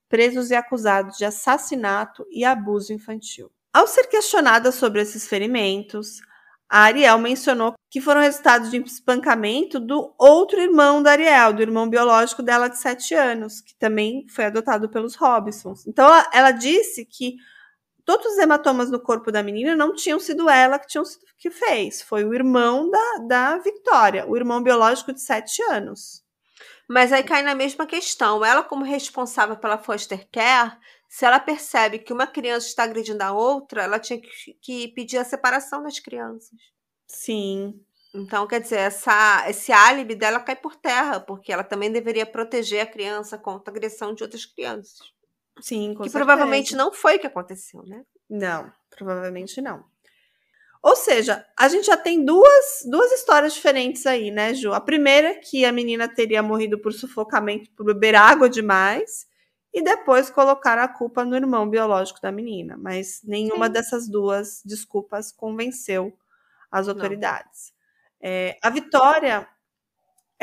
[0.09, 3.51] presos e acusados de assassinato e abuso infantil.
[3.71, 6.21] Ao ser questionada sobre esses ferimentos,
[6.69, 11.87] a Ariel mencionou que foram resultados de espancamento do outro irmão da Ariel, do irmão
[11.87, 15.85] biológico dela de 7 anos, que também foi adotado pelos Robsons.
[15.85, 17.35] Então ela, ela disse que
[18.05, 21.03] todos os hematomas no corpo da menina não tinham sido ela que, tinham,
[21.37, 26.23] que fez, foi o irmão da, da Victoria, o irmão biológico de 7 anos.
[26.87, 28.43] Mas aí cai na mesma questão.
[28.43, 33.31] Ela, como responsável pela foster care, se ela percebe que uma criança está agredindo a
[33.31, 34.29] outra, ela tinha que,
[34.61, 36.59] que pedir a separação das crianças.
[37.07, 37.79] Sim.
[38.13, 42.81] Então, quer dizer, essa, esse álibi dela cai por terra, porque ela também deveria proteger
[42.81, 45.12] a criança contra a agressão de outras crianças.
[45.61, 46.25] Sim, com que certeza.
[46.25, 48.03] provavelmente não foi o que aconteceu, né?
[48.29, 49.83] Não, provavelmente não.
[50.81, 54.73] Ou seja, a gente já tem duas, duas histórias diferentes aí, né, Ju?
[54.73, 59.25] A primeira é que a menina teria morrido por sufocamento por beber água demais
[59.73, 62.75] e depois colocar a culpa no irmão biológico da menina.
[62.77, 63.71] Mas nenhuma Sim.
[63.71, 66.13] dessas duas desculpas convenceu
[66.69, 67.71] as autoridades.
[68.21, 69.47] É, a Vitória,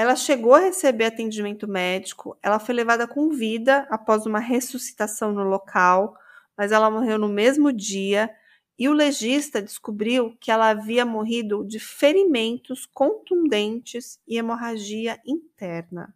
[0.01, 5.43] ela chegou a receber atendimento médico, ela foi levada com vida após uma ressuscitação no
[5.43, 6.17] local,
[6.57, 8.35] mas ela morreu no mesmo dia
[8.79, 16.15] e o legista descobriu que ela havia morrido de ferimentos contundentes e hemorragia interna.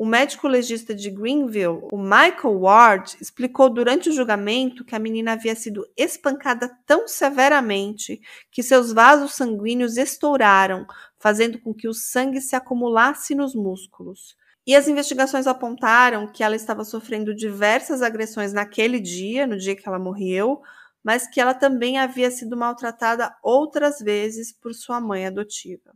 [0.00, 5.34] O médico legista de Greenville, o Michael Ward, explicou durante o julgamento que a menina
[5.34, 8.18] havia sido espancada tão severamente
[8.50, 10.86] que seus vasos sanguíneos estouraram,
[11.18, 14.34] fazendo com que o sangue se acumulasse nos músculos.
[14.66, 19.86] E as investigações apontaram que ela estava sofrendo diversas agressões naquele dia, no dia que
[19.86, 20.62] ela morreu,
[21.04, 25.92] mas que ela também havia sido maltratada outras vezes por sua mãe adotiva.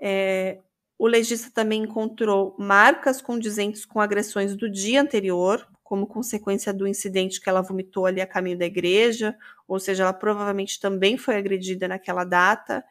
[0.00, 0.60] É,
[0.98, 7.40] o legista também encontrou marcas condizentes com agressões do dia anterior, como consequência do incidente
[7.40, 9.36] que ela vomitou ali a caminho da igreja,
[9.68, 12.84] ou seja, ela provavelmente também foi agredida naquela data.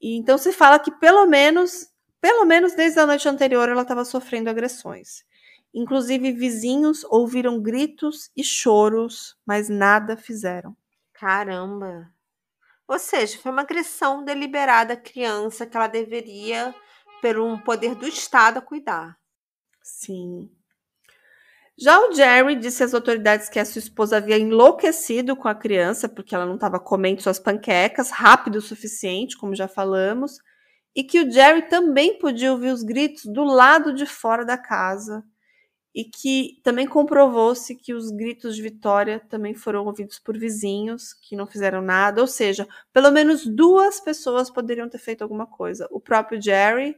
[0.00, 1.88] E então se fala que pelo menos,
[2.20, 5.24] pelo menos desde a noite anterior ela estava sofrendo agressões.
[5.72, 10.76] Inclusive vizinhos ouviram gritos e choros, mas nada fizeram.
[11.12, 12.10] Caramba.
[12.88, 16.74] Ou seja, foi uma agressão deliberada à criança que ela deveria,
[17.20, 19.16] por um poder do Estado, cuidar.
[19.82, 20.50] Sim.
[21.78, 26.08] Já o Jerry disse às autoridades que a sua esposa havia enlouquecido com a criança,
[26.08, 30.38] porque ela não estava comendo suas panquecas rápido o suficiente, como já falamos,
[30.94, 35.22] e que o Jerry também podia ouvir os gritos do lado de fora da casa,
[35.94, 41.36] e que também comprovou-se que os gritos de vitória também foram ouvidos por vizinhos que
[41.36, 46.00] não fizeram nada, ou seja, pelo menos duas pessoas poderiam ter feito alguma coisa: o
[46.00, 46.96] próprio Jerry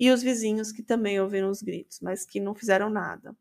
[0.00, 3.36] e os vizinhos que também ouviram os gritos, mas que não fizeram nada.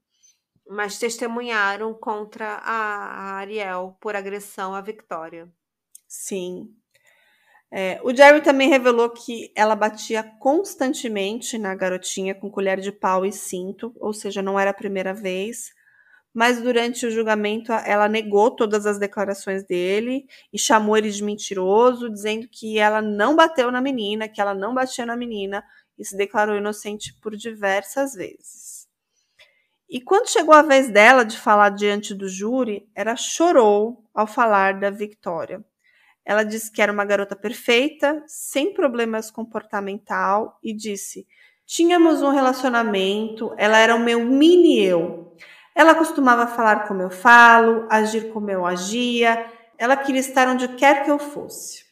[0.68, 5.48] Mas testemunharam contra a Ariel por agressão à Victoria.
[6.06, 6.70] Sim.
[7.72, 13.26] É, o Jerry também revelou que ela batia constantemente na garotinha com colher de pau
[13.26, 15.72] e cinto, ou seja, não era a primeira vez.
[16.34, 22.10] Mas durante o julgamento ela negou todas as declarações dele e chamou ele de mentiroso,
[22.10, 25.64] dizendo que ela não bateu na menina, que ela não batia na menina
[26.00, 28.88] e se declarou inocente por diversas vezes.
[29.90, 34.80] E quando chegou a vez dela de falar diante do júri, ela chorou ao falar
[34.80, 35.66] da Victoria.
[36.24, 41.26] Ela disse que era uma garota perfeita, sem problemas comportamental e disse:
[41.66, 45.36] "Tínhamos um relacionamento, ela era o meu mini eu.
[45.74, 49.44] Ela costumava falar como eu falo, agir como eu agia,
[49.76, 51.89] ela queria estar onde quer que eu fosse."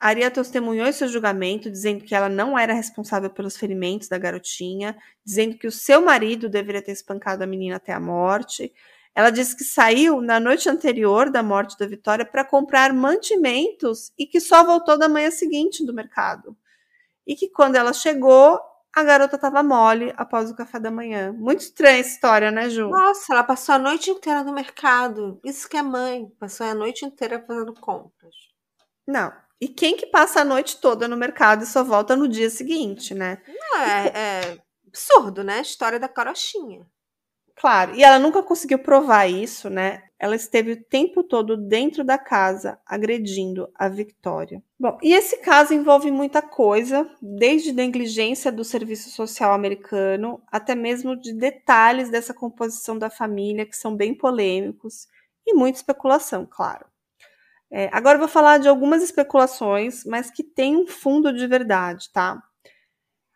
[0.00, 4.96] Aria testemunhou em seu julgamento, dizendo que ela não era responsável pelos ferimentos da garotinha,
[5.24, 8.72] dizendo que o seu marido deveria ter espancado a menina até a morte.
[9.12, 14.24] Ela disse que saiu na noite anterior da morte da Vitória para comprar mantimentos e
[14.24, 16.56] que só voltou da manhã seguinte do mercado.
[17.26, 18.60] E que quando ela chegou,
[18.94, 21.32] a garota estava mole após o café da manhã.
[21.32, 22.88] Muito estranha essa história, né, Ju?
[22.88, 25.40] Nossa, ela passou a noite inteira no mercado.
[25.44, 28.34] Isso que é mãe, passou a noite inteira fazendo compras.
[29.04, 32.48] Não, e quem que passa a noite toda no mercado e só volta no dia
[32.50, 33.38] seguinte, né?
[33.46, 35.58] Não, é, é absurdo, né?
[35.58, 36.86] A história da carochinha.
[37.56, 40.04] Claro, e ela nunca conseguiu provar isso, né?
[40.16, 44.62] Ela esteve o tempo todo dentro da casa agredindo a Victoria.
[44.78, 51.16] Bom, e esse caso envolve muita coisa, desde negligência do serviço social americano até mesmo
[51.20, 55.08] de detalhes dessa composição da família que são bem polêmicos
[55.44, 56.86] e muita especulação, claro.
[57.70, 62.10] É, agora eu vou falar de algumas especulações, mas que têm um fundo de verdade,
[62.12, 62.42] tá?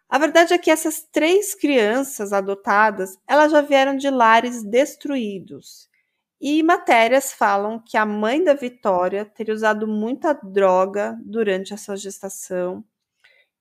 [0.09, 5.89] A verdade é que essas três crianças adotadas, elas já vieram de lares destruídos.
[6.41, 12.85] E matérias falam que a mãe da Vitória teria usado muita droga durante essa gestação.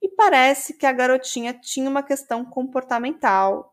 [0.01, 3.70] E parece que a garotinha tinha uma questão comportamental,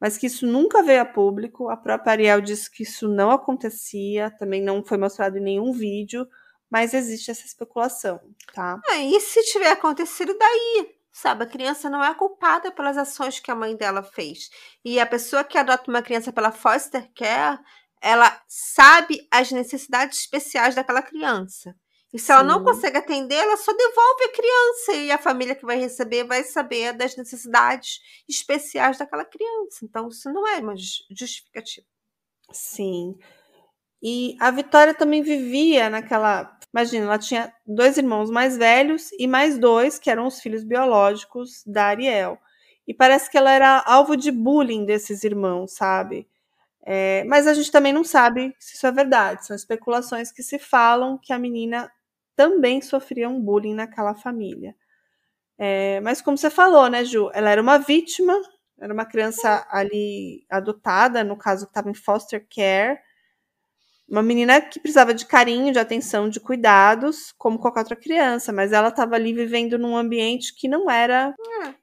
[0.00, 1.68] mas que isso nunca veio a público.
[1.68, 6.26] A própria Ariel disse que isso não acontecia, também não foi mostrado em nenhum vídeo,
[6.70, 8.20] mas existe essa especulação,
[8.52, 8.80] tá?
[8.88, 10.96] Ah, e se tiver acontecido daí?
[11.12, 14.50] Sabe, a criança não é culpada pelas ações que a mãe dela fez.
[14.84, 17.58] E a pessoa que adota uma criança pela foster care,
[18.02, 21.74] ela sabe as necessidades especiais daquela criança.
[22.16, 25.66] E se ela não consegue atender, ela só devolve a criança e a família que
[25.66, 29.84] vai receber vai saber das necessidades especiais daquela criança.
[29.84, 30.74] Então, isso não é uma
[31.10, 31.86] justificativa.
[32.50, 33.18] Sim.
[34.02, 36.58] E a Vitória também vivia naquela.
[36.72, 41.62] Imagina, ela tinha dois irmãos mais velhos e mais dois, que eram os filhos biológicos
[41.66, 42.38] da Ariel.
[42.88, 46.26] E parece que ela era alvo de bullying desses irmãos, sabe?
[46.82, 49.46] É, mas a gente também não sabe se isso é verdade.
[49.46, 51.92] São especulações que se falam que a menina
[52.36, 54.76] também sofria um bullying naquela família.
[55.58, 57.30] É, mas como você falou, né, Ju?
[57.32, 58.34] Ela era uma vítima,
[58.78, 63.00] era uma criança ali adotada, no caso que estava em foster care,
[64.08, 68.72] uma menina que precisava de carinho, de atenção, de cuidados, como qualquer outra criança, mas
[68.72, 71.34] ela estava ali vivendo num ambiente que não era.
[71.64, 71.74] É.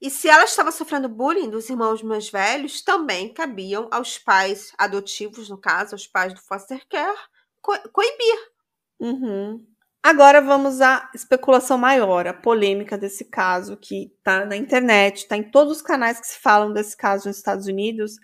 [0.00, 5.48] E se ela estava sofrendo bullying dos irmãos mais velhos, também cabiam aos pais adotivos,
[5.50, 7.18] no caso, aos pais do foster care,
[7.60, 8.52] co coibir.
[9.00, 9.66] Uhum.
[10.10, 15.42] Agora vamos à especulação maior, a polêmica desse caso que está na internet, está em
[15.42, 18.16] todos os canais que se falam desse caso nos Estados Unidos,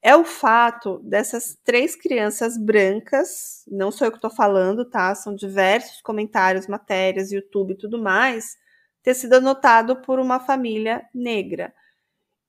[0.00, 5.12] é o fato dessas três crianças brancas, não sou eu que estou falando, tá?
[5.16, 8.56] São diversos comentários, matérias, YouTube e tudo mais,
[9.02, 11.74] ter sido anotado por uma família negra.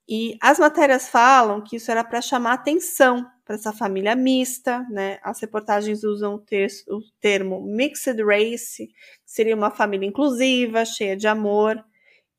[0.07, 5.19] E as matérias falam que isso era para chamar atenção para essa família mista, né?
[5.21, 8.93] As reportagens usam o, ter o termo mixed race, que
[9.25, 11.83] seria uma família inclusiva, cheia de amor.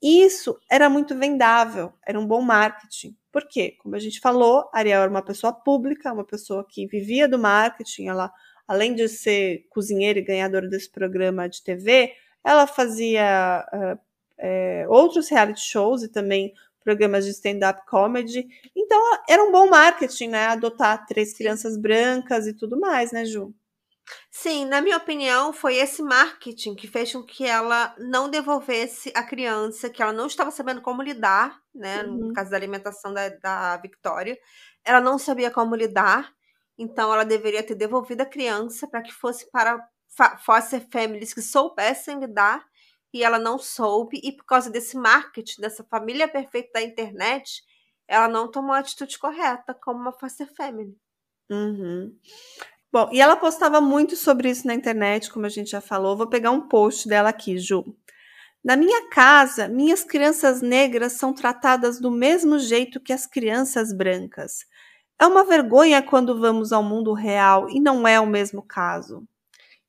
[0.02, 3.16] Isso era muito vendável, era um bom marketing.
[3.32, 3.76] Por quê?
[3.82, 8.08] Como a gente falou, Ariel era uma pessoa pública, uma pessoa que vivia do marketing,
[8.08, 8.30] ela,
[8.68, 12.12] além de ser cozinheira e ganhadora desse programa de TV,
[12.44, 13.98] ela fazia uh,
[14.38, 16.52] é, outros reality shows e também
[16.84, 18.46] programas de stand-up comedy.
[18.76, 20.46] Então, era um bom marketing, né?
[20.46, 23.52] Adotar três crianças brancas e tudo mais, né, Ju?
[24.30, 29.22] Sim, na minha opinião, foi esse marketing que fez com que ela não devolvesse a
[29.22, 32.02] criança, que ela não estava sabendo como lidar, né?
[32.04, 32.28] Uhum.
[32.28, 34.38] No caso da alimentação da, da Victoria.
[34.84, 36.30] Ela não sabia como lidar,
[36.76, 39.78] então ela deveria ter devolvido a criança para que fosse para
[40.44, 42.64] foster families que soubessem lidar
[43.14, 47.62] e ela não soube, e por causa desse marketing, dessa família perfeita da internet,
[48.08, 50.98] ela não tomou a atitude correta como uma foster family.
[51.48, 52.12] Uhum.
[52.92, 56.16] Bom, e ela postava muito sobre isso na internet, como a gente já falou.
[56.16, 57.84] Vou pegar um post dela aqui, Ju.
[58.64, 64.64] Na minha casa, minhas crianças negras são tratadas do mesmo jeito que as crianças brancas.
[65.20, 69.22] É uma vergonha quando vamos ao mundo real e não é o mesmo caso.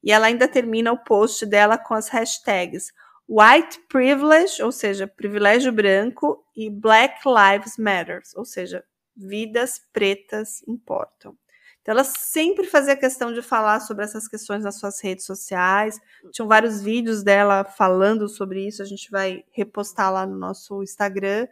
[0.03, 2.91] E ela ainda termina o post dela com as hashtags
[3.27, 8.83] white privilege, ou seja, privilégio branco, e Black Lives Matter, ou seja,
[9.15, 11.35] vidas pretas importam.
[11.81, 15.99] Então, ela sempre fazia questão de falar sobre essas questões nas suas redes sociais.
[16.31, 21.47] Tinham vários vídeos dela falando sobre isso, a gente vai repostar lá no nosso Instagram.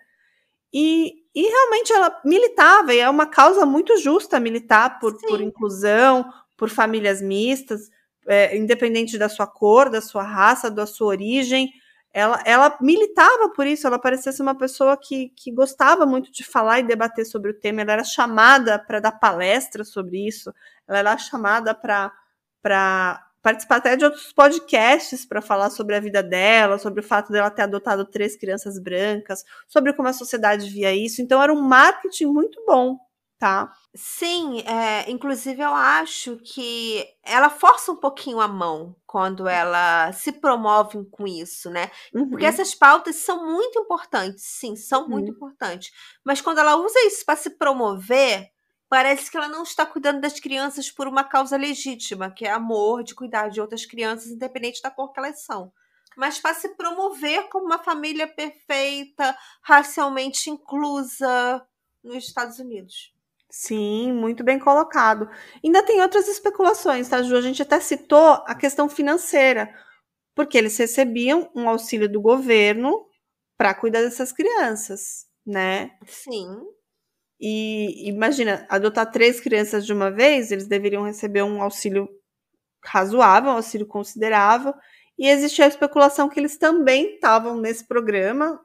[0.74, 6.26] E, e realmente ela militava, e é uma causa muito justa militar por, por inclusão,
[6.58, 7.92] por famílias mistas
[8.28, 11.72] é, independente da sua cor, da sua raça, da sua origem.
[12.14, 16.44] Ela, ela militava por isso, ela parecia ser uma pessoa que, que gostava muito de
[16.44, 17.82] falar e debater sobre o tema.
[17.82, 20.54] Ela era chamada para dar palestra sobre isso,
[20.88, 22.12] ela era chamada para
[23.42, 27.52] participar até de outros podcasts para falar sobre a vida dela, sobre o fato dela
[27.52, 31.22] ter adotado três crianças brancas, sobre como a sociedade via isso.
[31.22, 32.98] Então era um marketing muito bom,
[33.44, 33.74] tá?
[33.94, 40.32] Sim, é, inclusive eu acho que ela força um pouquinho a mão quando ela se
[40.32, 41.92] promove com isso, né?
[42.16, 42.30] Uhum.
[42.30, 45.10] Porque essas pautas são muito importantes, sim, são uhum.
[45.10, 45.92] muito importantes.
[46.24, 48.50] Mas quando ela usa isso para se promover,
[48.88, 53.04] parece que ela não está cuidando das crianças por uma causa legítima, que é amor,
[53.04, 55.70] de cuidar de outras crianças, independente da cor que elas são.
[56.16, 61.62] Mas para se promover como uma família perfeita, racialmente inclusa
[62.02, 63.13] nos Estados Unidos.
[63.56, 65.30] Sim, muito bem colocado.
[65.64, 67.36] Ainda tem outras especulações, tá, Ju?
[67.36, 69.72] A gente até citou a questão financeira,
[70.34, 73.06] porque eles recebiam um auxílio do governo
[73.56, 75.92] para cuidar dessas crianças, né?
[76.08, 76.48] Sim.
[77.40, 82.10] E imagina, adotar três crianças de uma vez, eles deveriam receber um auxílio
[82.84, 84.74] razoável, um auxílio considerável.
[85.16, 88.60] E existia a especulação que eles também estavam nesse programa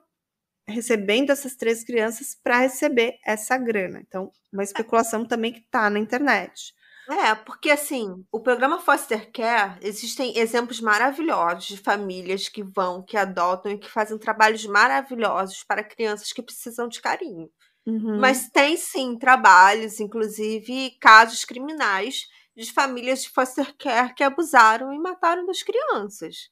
[0.69, 4.01] recebendo essas três crianças para receber essa grana.
[4.07, 6.75] Então, uma especulação também que está na internet.
[7.11, 13.16] É, porque assim, o programa Foster Care, existem exemplos maravilhosos de famílias que vão, que
[13.16, 17.49] adotam e que fazem trabalhos maravilhosos para crianças que precisam de carinho.
[17.87, 18.21] Uhum.
[18.21, 24.99] Mas tem sim trabalhos, inclusive casos criminais de famílias de foster care que abusaram e
[24.99, 26.51] mataram das crianças.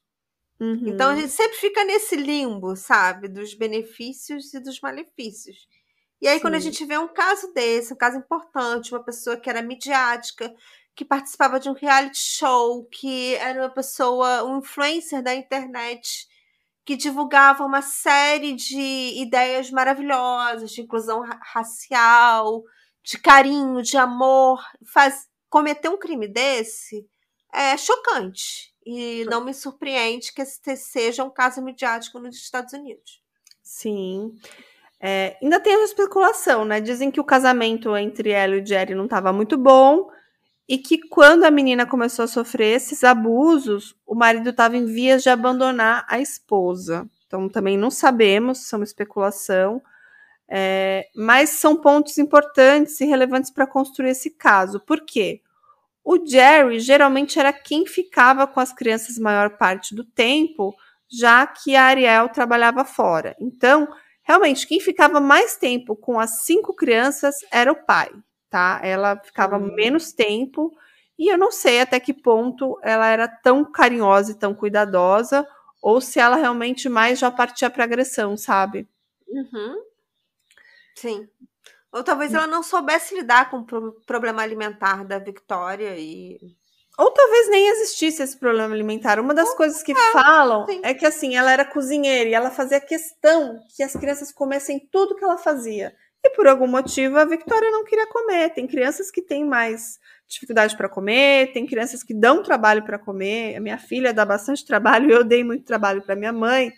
[0.59, 0.89] Uhum.
[0.89, 5.69] Então a gente sempre fica nesse limbo, sabe, dos benefícios e dos malefícios.
[6.21, 6.71] E aí, quando a Sim.
[6.71, 10.53] gente vê um caso desse, um caso importante, uma pessoa que era midiática,
[10.95, 16.27] que participava de um reality show, que era uma pessoa, um influencer da internet,
[16.87, 22.63] que divulgava uma série de ideias maravilhosas de inclusão ra- racial,
[23.03, 27.07] de carinho, de amor, faz, cometer um crime desse
[27.53, 28.75] é chocante.
[28.87, 33.21] E não me surpreende que esse seja um caso midiático nos Estados Unidos.
[33.61, 34.33] Sim.
[35.01, 36.81] É, ainda tem a especulação, né?
[36.81, 40.09] Dizem que o casamento entre ela e o Jerry não estava muito bom
[40.69, 45.23] e que quando a menina começou a sofrer esses abusos, o marido estava em vias
[45.23, 47.09] de abandonar a esposa.
[47.27, 49.83] Então também não sabemos, são especulação,
[50.49, 54.79] é, mas são pontos importantes e relevantes para construir esse caso.
[54.79, 55.43] Por quê?
[56.09, 60.73] O Jerry geralmente era quem ficava com as crianças maior parte do tempo,
[61.11, 63.35] já que a Ariel trabalhava fora.
[63.41, 63.89] Então,
[64.23, 68.09] realmente, quem ficava mais tempo com as cinco crianças era o pai,
[68.49, 68.79] tá?
[68.85, 69.75] Ela ficava Uhum.
[69.75, 70.73] menos tempo
[71.19, 75.45] e eu não sei até que ponto ela era tão carinhosa e tão cuidadosa
[75.83, 78.87] ou se ela realmente mais já partia para agressão, sabe?
[79.27, 79.83] Uhum.
[80.95, 81.29] Sim.
[81.97, 86.39] Ou talvez ela não soubesse lidar com o pro- problema alimentar da Victoria e.
[86.99, 89.19] Ou talvez nem existisse esse problema alimentar.
[89.21, 90.81] Uma das coisas que falam sim.
[90.83, 95.15] é que assim, ela era cozinheira e ela fazia questão que as crianças comessem tudo
[95.15, 95.95] que ela fazia.
[96.25, 98.51] E por algum motivo a Victoria não queria comer.
[98.51, 103.57] Tem crianças que têm mais dificuldade para comer, tem crianças que dão trabalho para comer.
[103.57, 106.73] A minha filha dá bastante trabalho, eu dei muito trabalho para minha mãe.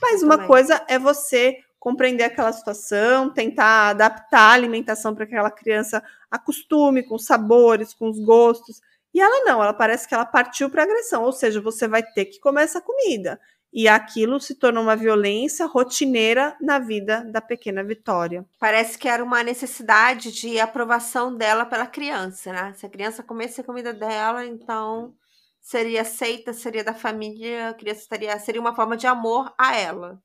[0.00, 0.48] Mas Eu uma também.
[0.48, 7.02] coisa é você compreender aquela situação, tentar adaptar a alimentação para que aquela criança acostume
[7.02, 8.80] com os sabores, com os gostos.
[9.12, 12.26] E ela não, ela parece que ela partiu para agressão, ou seja, você vai ter
[12.26, 13.40] que comer essa comida.
[13.72, 18.46] E aquilo se tornou uma violência rotineira na vida da pequena Vitória.
[18.60, 22.74] Parece que era uma necessidade de aprovação dela pela criança, né?
[22.76, 25.12] Se a criança comesse a comida dela, então
[25.60, 30.22] seria aceita, seria da família, a criança estaria, seria uma forma de amor a ela.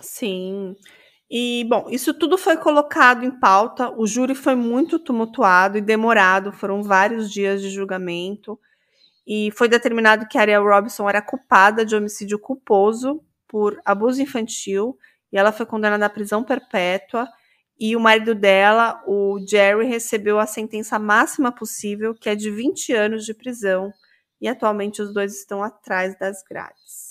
[0.00, 0.74] Sim.
[1.30, 3.90] E, bom, isso tudo foi colocado em pauta.
[3.96, 8.58] O júri foi muito tumultuado e demorado, foram vários dias de julgamento.
[9.26, 14.98] E foi determinado que Ariel Robinson era culpada de homicídio culposo por abuso infantil
[15.32, 17.28] e ela foi condenada à prisão perpétua.
[17.78, 22.92] E o marido dela, o Jerry, recebeu a sentença máxima possível, que é de 20
[22.92, 23.92] anos de prisão.
[24.40, 27.09] E atualmente os dois estão atrás das grades.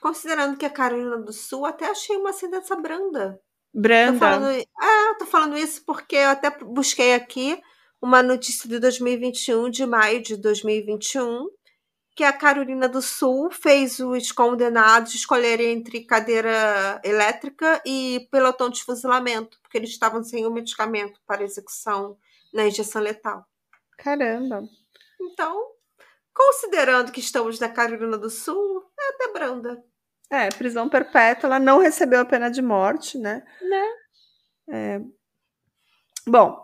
[0.00, 3.40] Considerando que a Carolina do Sul até achei uma sentença branda.
[3.72, 4.64] Tô Branda, falando, é,
[5.10, 7.60] eu tô falando isso porque eu até busquei aqui
[8.00, 11.46] uma notícia de 2021, de maio de 2021,
[12.16, 18.82] que a Carolina do Sul fez os condenados escolherem entre cadeira elétrica e pelotão de
[18.82, 22.16] fuzilamento, porque eles estavam sem o medicamento para execução
[22.52, 23.44] na injeção letal.
[23.96, 24.62] caramba.
[25.20, 25.77] Então,
[26.38, 29.82] considerando que estamos na Carolina do Sul, é até branda.
[30.30, 33.42] É, prisão perpétua, ela não recebeu a pena de morte, né?
[33.60, 33.86] Né?
[34.70, 35.00] É,
[36.28, 36.62] Bom,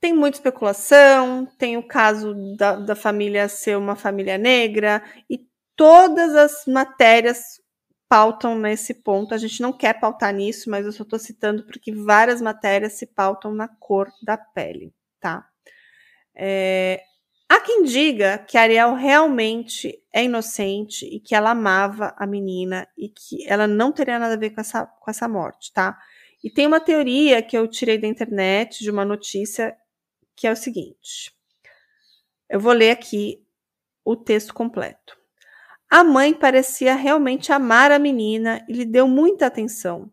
[0.00, 5.00] tem muita especulação, tem o caso da, da família ser uma família negra,
[5.30, 5.46] e
[5.76, 7.60] todas as matérias
[8.08, 9.32] pautam nesse ponto.
[9.32, 13.06] A gente não quer pautar nisso, mas eu só estou citando porque várias matérias se
[13.06, 15.46] pautam na cor da pele, tá?
[16.34, 17.00] É,
[17.48, 23.08] Há quem diga que Ariel realmente é inocente e que ela amava a menina e
[23.08, 25.96] que ela não teria nada a ver com essa, com essa morte, tá?
[26.42, 29.76] E tem uma teoria que eu tirei da internet, de uma notícia,
[30.34, 31.32] que é o seguinte.
[32.48, 33.44] Eu vou ler aqui
[34.04, 35.16] o texto completo.
[35.88, 40.10] A mãe parecia realmente amar a menina e lhe deu muita atenção.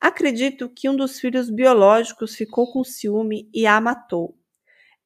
[0.00, 4.36] Acredito que um dos filhos biológicos ficou com ciúme e a matou.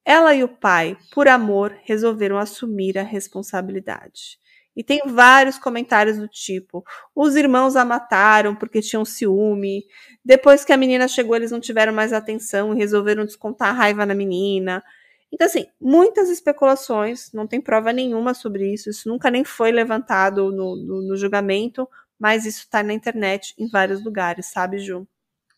[0.07, 4.39] Ela e o pai, por amor, resolveram assumir a responsabilidade.
[4.73, 6.81] E tem vários comentários do tipo:
[7.13, 9.83] os irmãos a mataram porque tinham ciúme.
[10.23, 14.05] Depois que a menina chegou, eles não tiveram mais atenção e resolveram descontar a raiva
[14.05, 14.81] na menina.
[15.29, 20.53] Então, assim, muitas especulações, não tem prova nenhuma sobre isso, isso nunca nem foi levantado
[20.53, 21.85] no, no, no julgamento,
[22.17, 25.05] mas isso está na internet em vários lugares, sabe, Ju?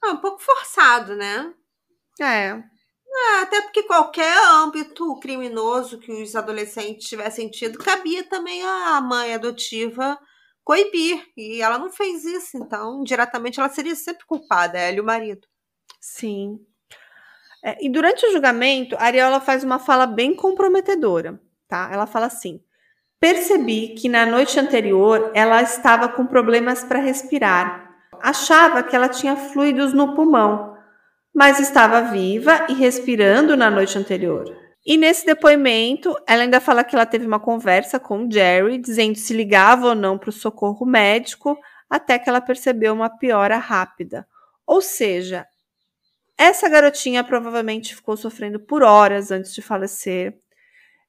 [0.03, 1.53] É um pouco forçado, né?
[2.19, 2.63] É.
[3.11, 9.33] É, até porque qualquer âmbito criminoso que os adolescentes tivessem tido, cabia também a mãe
[9.33, 10.17] adotiva
[10.63, 11.25] coibir.
[11.35, 15.47] E ela não fez isso, então, diretamente, ela seria sempre culpada, ela e o marido.
[15.99, 16.59] Sim.
[17.63, 21.89] É, e durante o julgamento, a Ariola faz uma fala bem comprometedora, tá?
[21.91, 22.63] Ela fala assim:
[23.19, 27.89] Percebi que na noite anterior ela estava com problemas para respirar.
[28.21, 30.77] Achava que ela tinha fluidos no pulmão,
[31.33, 34.45] mas estava viva e respirando na noite anterior.
[34.85, 39.17] E nesse depoimento, ela ainda fala que ela teve uma conversa com o Jerry, dizendo
[39.17, 41.57] se ligava ou não para o socorro médico,
[41.89, 44.27] até que ela percebeu uma piora rápida.
[44.65, 45.45] Ou seja,
[46.37, 50.39] essa garotinha provavelmente ficou sofrendo por horas antes de falecer.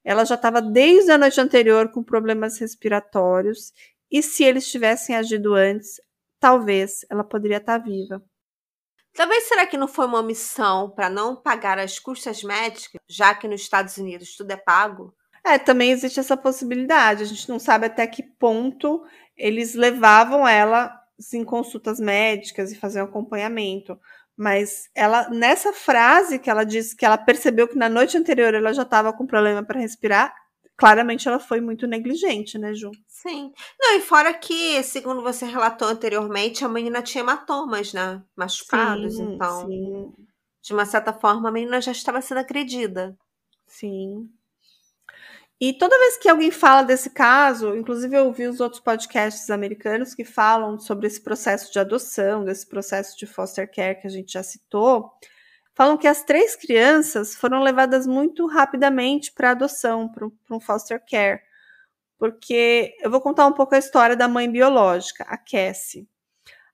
[0.05, 3.73] Ela já estava desde a noite anterior com problemas respiratórios
[4.11, 6.01] e se eles tivessem agido antes,
[6.41, 8.21] talvez ela poderia estar tá viva.
[9.15, 13.49] Talvez será que não foi uma omissão para não pagar as custas médicas, já que
[13.49, 15.15] nos Estados Unidos tudo é pago?
[15.45, 17.23] É, também existe essa possibilidade.
[17.23, 19.03] A gente não sabe até que ponto
[19.37, 20.95] eles levavam ela
[21.35, 23.99] em consultas médicas e fazer um acompanhamento.
[24.37, 28.73] Mas ela, nessa frase que ela disse que ela percebeu que na noite anterior ela
[28.73, 30.35] já estava com problema para respirar,
[30.81, 32.91] claramente ela foi muito negligente, né, Ju?
[33.07, 33.53] Sim.
[33.79, 38.23] Não, e fora que, segundo você relatou anteriormente, a menina tinha hematomas, né?
[38.35, 39.67] Machucados, sim, então.
[39.67, 40.13] Sim.
[40.63, 43.15] De uma certa forma, a menina já estava sendo agredida.
[43.67, 44.31] Sim.
[45.61, 50.15] E toda vez que alguém fala desse caso, inclusive eu ouvi os outros podcasts americanos
[50.15, 54.33] que falam sobre esse processo de adoção, desse processo de foster care que a gente
[54.33, 55.13] já citou,
[55.81, 61.41] falam que as três crianças foram levadas muito rapidamente para adoção, para um foster care.
[62.19, 66.07] Porque eu vou contar um pouco a história da mãe biológica, a Cassie.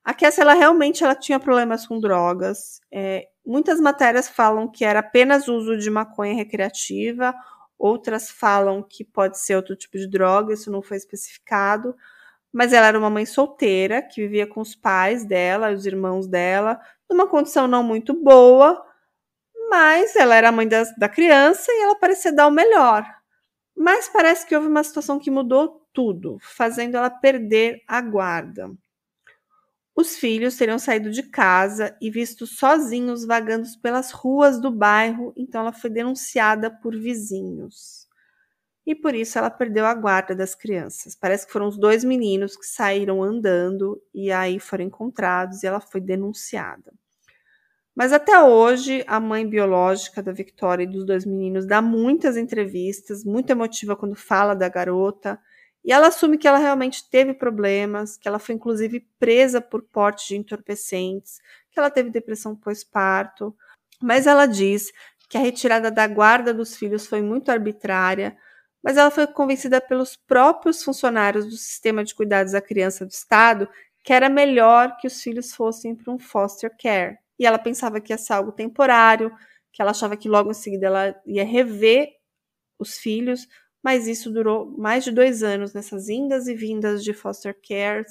[0.02, 2.80] A Cassie, ela realmente ela tinha problemas com drogas.
[2.90, 7.32] É, muitas matérias falam que era apenas uso de maconha recreativa
[7.78, 11.94] Outras falam que pode ser outro tipo de droga, isso não foi especificado.
[12.52, 16.80] Mas ela era uma mãe solteira que vivia com os pais dela, os irmãos dela,
[17.08, 18.82] numa condição não muito boa,
[19.70, 23.04] mas ela era a mãe da, da criança e ela parecia dar o melhor.
[23.76, 28.70] Mas parece que houve uma situação que mudou tudo, fazendo ela perder a guarda.
[29.94, 35.62] Os filhos teriam saído de casa e vistos sozinhos vagando pelas ruas do bairro, então
[35.62, 38.06] ela foi denunciada por vizinhos.
[38.86, 41.14] E por isso ela perdeu a guarda das crianças.
[41.14, 45.80] Parece que foram os dois meninos que saíram andando e aí foram encontrados e ela
[45.80, 46.92] foi denunciada.
[47.96, 53.24] Mas até hoje, a mãe biológica da Victoria e dos dois meninos dá muitas entrevistas,
[53.24, 55.40] muito emotiva quando fala da garota
[55.84, 60.28] e ela assume que ela realmente teve problemas, que ela foi inclusive presa por porte
[60.28, 61.38] de entorpecentes,
[61.70, 63.54] que ela teve depressão pós-parto,
[64.02, 64.92] mas ela diz
[65.30, 68.36] que a retirada da guarda dos filhos foi muito arbitrária,
[68.82, 73.68] mas ela foi convencida pelos próprios funcionários do sistema de cuidados da criança do estado
[74.04, 77.18] que era melhor que os filhos fossem para um foster care.
[77.38, 79.30] E ela pensava que ia ser algo temporário,
[79.72, 82.16] que ela achava que logo em seguida ela ia rever
[82.78, 83.46] os filhos,
[83.82, 88.04] mas isso durou mais de dois anos nessas indas e vindas de foster care,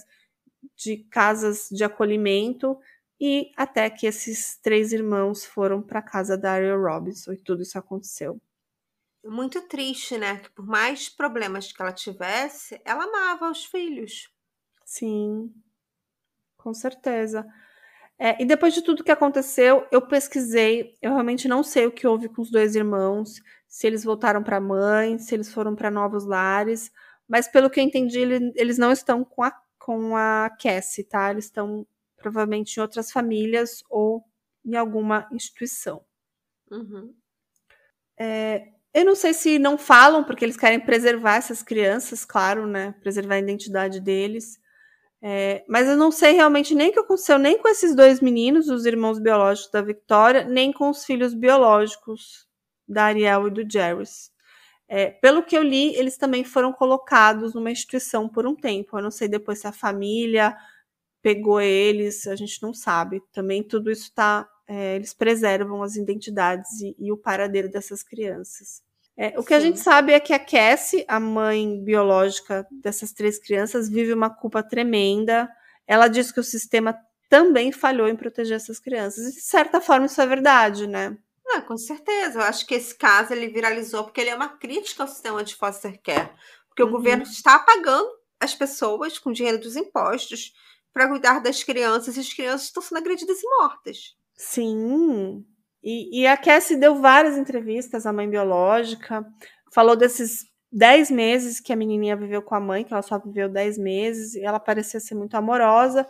[0.76, 2.78] de casas de acolhimento,
[3.19, 7.61] e até que esses três irmãos foram para a casa da Ariel Robinson e tudo
[7.61, 8.39] isso aconteceu.
[9.26, 10.38] Muito triste, né?
[10.39, 14.30] Que por mais problemas que ela tivesse, ela amava os filhos.
[14.86, 15.53] Sim,
[16.57, 17.45] com certeza.
[18.18, 20.95] É, e depois de tudo que aconteceu, eu pesquisei.
[21.01, 24.57] Eu realmente não sei o que houve com os dois irmãos se eles voltaram para
[24.57, 26.91] a mãe, se eles foram para novos lares,
[27.28, 31.32] mas pelo que eu entendi, ele, eles não estão com a, com a Cassie, tá?
[31.32, 31.86] Eles estão
[32.16, 34.24] provavelmente em outras famílias ou
[34.63, 36.05] em alguma instituição.
[36.72, 37.13] Uhum.
[38.18, 42.93] É, eu não sei se não falam, porque eles querem preservar essas crianças, claro, né?
[43.01, 44.57] Preservar a identidade deles.
[45.22, 48.70] É, mas eu não sei realmente nem o que aconteceu nem com esses dois meninos,
[48.70, 52.47] os irmãos biológicos da Victoria, nem com os filhos biológicos
[52.88, 54.32] da Ariel e do Jarvis.
[54.88, 58.97] É, pelo que eu li, eles também foram colocados numa instituição por um tempo.
[58.97, 60.55] Eu não sei depois se a família
[61.24, 63.22] pegou eles, a gente não sabe.
[63.34, 68.84] Também tudo isso está é, eles preservam as identidades e, e, o paradeiro dessas crianças.
[69.18, 69.55] É, o que Sim.
[69.55, 74.30] a gente sabe é que a Cassie, a mãe biológica dessas três crianças, vive uma
[74.30, 75.49] culpa tremenda.
[75.88, 76.97] Ela diz que o sistema
[77.30, 79.26] também falhou em proteger essas crianças.
[79.26, 81.18] E, de certa forma, isso é verdade, né?
[81.47, 82.39] Ah, com certeza.
[82.39, 85.55] Eu acho que esse caso ele viralizou porque ele é uma crítica ao sistema de
[85.55, 86.32] foster care.
[86.68, 86.89] Porque uhum.
[86.89, 88.09] o governo está pagando
[88.39, 90.53] as pessoas com dinheiro dos impostos
[90.93, 94.16] para cuidar das crianças e as crianças estão sendo agredidas e mortas.
[94.36, 95.45] Sim.
[95.86, 99.23] E, e a Cassie deu várias entrevistas à mãe biológica,
[99.71, 103.47] falou desses 10 meses que a menininha viveu com a mãe, que ela só viveu
[103.47, 106.07] 10 meses, e ela parecia ser muito amorosa.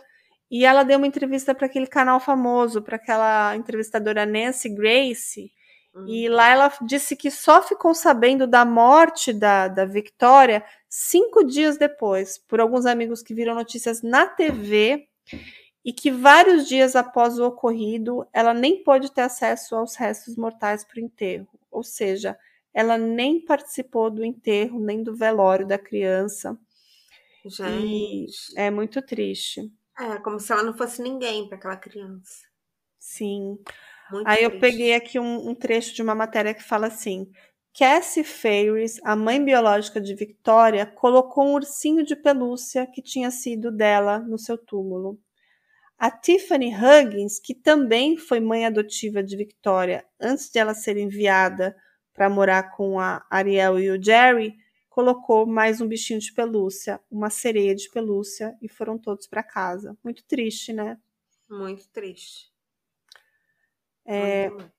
[0.50, 5.50] E ela deu uma entrevista para aquele canal famoso, para aquela entrevistadora Nancy Grace.
[5.94, 6.06] Uhum.
[6.08, 11.76] E lá ela disse que só ficou sabendo da morte da, da Victoria cinco dias
[11.76, 15.06] depois, por alguns amigos que viram notícias na TV.
[15.86, 20.84] E que vários dias após o ocorrido, ela nem pôde ter acesso aos restos mortais
[20.84, 21.48] para o enterro.
[21.70, 22.36] Ou seja,
[22.74, 26.58] ela nem participou do enterro, nem do velório da criança.
[27.44, 28.26] Gente.
[28.26, 28.26] E
[28.56, 29.70] é muito triste.
[29.96, 32.34] É, como se ela não fosse ninguém para aquela criança.
[32.98, 33.56] Sim.
[34.10, 34.54] Muito Aí triste.
[34.54, 37.30] eu peguei aqui um, um, trecho de uma matéria que fala assim:
[37.78, 43.70] Cassie Ferris, a mãe biológica de Victoria, colocou um ursinho de pelúcia que tinha sido
[43.70, 45.16] dela no seu túmulo.
[45.98, 51.76] A Tiffany Huggins, que também foi mãe adotiva de Victoria antes de ela ser enviada
[52.12, 54.54] para morar com a Ariel e o Jerry,
[54.88, 59.96] colocou mais um bichinho de pelúcia, uma sereia de pelúcia, e foram todos para casa.
[60.02, 60.98] Muito triste, né?
[61.48, 62.50] Muito triste.
[64.04, 64.48] É...
[64.50, 64.76] Muito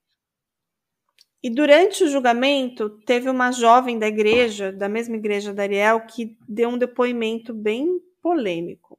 [1.42, 6.36] e durante o julgamento, teve uma jovem da igreja, da mesma igreja da Ariel, que
[6.48, 8.98] deu um depoimento bem polêmico.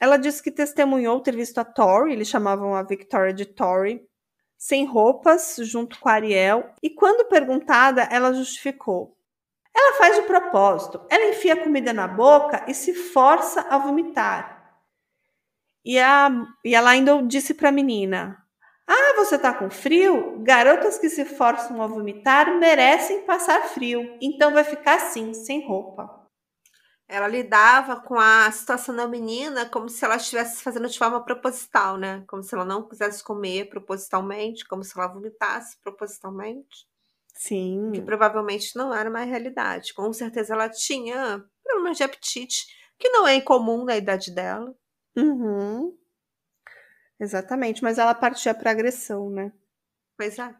[0.00, 4.06] Ela disse que testemunhou ter visto a Tori, eles chamavam a Victoria de Tori,
[4.56, 9.16] sem roupas, junto com a Ariel, e quando perguntada, ela justificou.
[9.74, 11.00] Ela faz de propósito.
[11.08, 14.58] Ela enfia a comida na boca e se força a vomitar.
[15.84, 16.28] E, a,
[16.64, 18.36] e ela ainda disse para a menina:
[18.86, 20.40] Ah, você tá com frio?
[20.40, 24.18] Garotas que se forçam a vomitar merecem passar frio.
[24.20, 26.17] Então vai ficar assim, sem roupa.
[27.08, 31.96] Ela lidava com a situação da menina como se ela estivesse fazendo de forma proposital,
[31.96, 32.22] né?
[32.28, 36.86] Como se ela não quisesse comer propositalmente, como se ela vomitasse propositalmente.
[37.34, 37.92] Sim.
[37.94, 39.94] Que provavelmente não era uma realidade.
[39.94, 42.66] Com certeza ela tinha problemas de apetite,
[42.98, 44.74] que não é incomum na idade dela.
[45.16, 45.96] Uhum.
[47.18, 49.50] Exatamente, mas ela partia para agressão, né?
[50.16, 50.54] Pois é.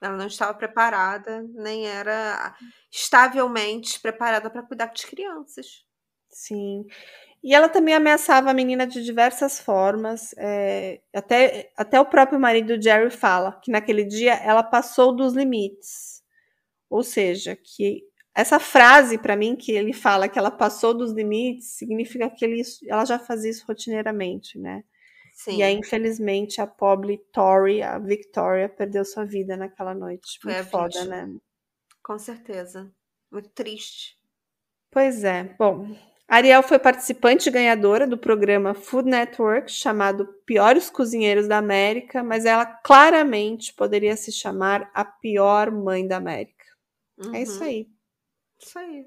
[0.00, 2.54] Ela não estava preparada, nem era
[2.90, 5.84] estavelmente preparada para cuidar de crianças.
[6.30, 6.86] Sim.
[7.42, 10.34] E ela também ameaçava a menina de diversas formas.
[10.36, 16.22] É, até, até o próprio marido Jerry fala que naquele dia ela passou dos limites.
[16.90, 18.02] Ou seja, que
[18.34, 22.62] essa frase para mim que ele fala que ela passou dos limites significa que ele,
[22.88, 24.84] ela já fazia isso rotineiramente, né?
[25.38, 25.58] Sim.
[25.58, 30.36] E aí, infelizmente, a pobre Tori, a Victoria, perdeu sua vida naquela noite.
[30.42, 31.32] Foi Muito foda, né?
[32.02, 32.92] Com certeza.
[33.30, 34.18] Muito triste.
[34.90, 35.44] Pois é.
[35.56, 42.44] Bom, Ariel foi participante ganhadora do programa Food Network, chamado Piores Cozinheiros da América, mas
[42.44, 46.64] ela claramente poderia se chamar a pior mãe da América.
[47.16, 47.32] Uhum.
[47.36, 47.88] É isso aí.
[48.60, 49.06] Isso aí.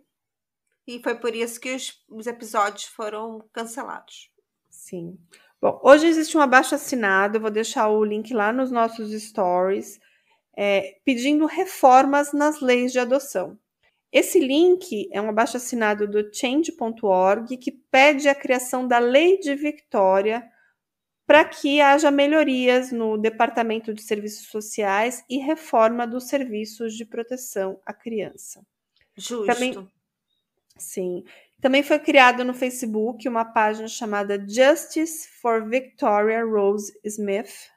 [0.88, 4.32] E foi por isso que os, os episódios foram cancelados.
[4.70, 5.20] Sim.
[5.62, 10.00] Bom, hoje existe um abaixo assinado, eu vou deixar o link lá nos nossos stories,
[10.58, 13.60] é, pedindo reformas nas leis de adoção.
[14.12, 19.54] Esse link é um abaixo assinado do change.org que pede a criação da Lei de
[19.56, 20.44] Victoria
[21.26, 27.80] para que haja melhorias no Departamento de Serviços Sociais e reforma dos serviços de proteção
[27.86, 28.66] à criança.
[29.16, 29.46] Justo.
[29.46, 29.88] Também,
[30.76, 31.24] sim.
[31.62, 37.70] Também foi criado no Facebook uma página chamada Justice for Victoria Rose Smith,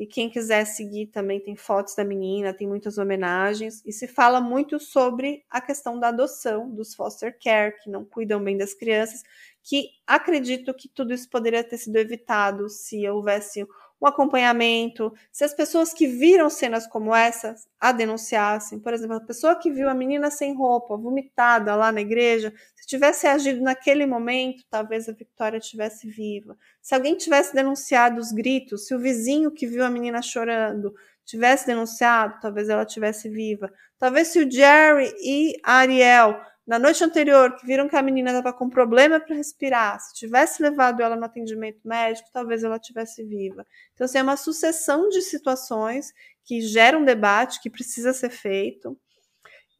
[0.00, 3.84] e quem quiser seguir também tem fotos da menina, tem muitas homenagens.
[3.84, 8.42] E se fala muito sobre a questão da adoção, dos foster care, que não cuidam
[8.42, 9.22] bem das crianças,
[9.62, 13.66] que acredito que tudo isso poderia ter sido evitado se houvesse
[14.00, 19.20] um acompanhamento, se as pessoas que viram cenas como essa a denunciassem, por exemplo, a
[19.20, 24.06] pessoa que viu a menina sem roupa, vomitada lá na igreja, se tivesse agido naquele
[24.06, 26.56] momento, talvez a Victoria estivesse viva.
[26.80, 30.94] Se alguém tivesse denunciado os gritos, se o vizinho que viu a menina chorando
[31.24, 33.70] tivesse denunciado, talvez ela estivesse viva.
[33.98, 36.40] Talvez se o Jerry e a Ariel
[36.70, 40.62] na noite anterior, que viram que a menina estava com problema para respirar, se tivesse
[40.62, 43.66] levado ela no atendimento médico, talvez ela tivesse viva.
[43.92, 46.12] Então, assim, é uma sucessão de situações
[46.44, 48.96] que geram um debate que precisa ser feito.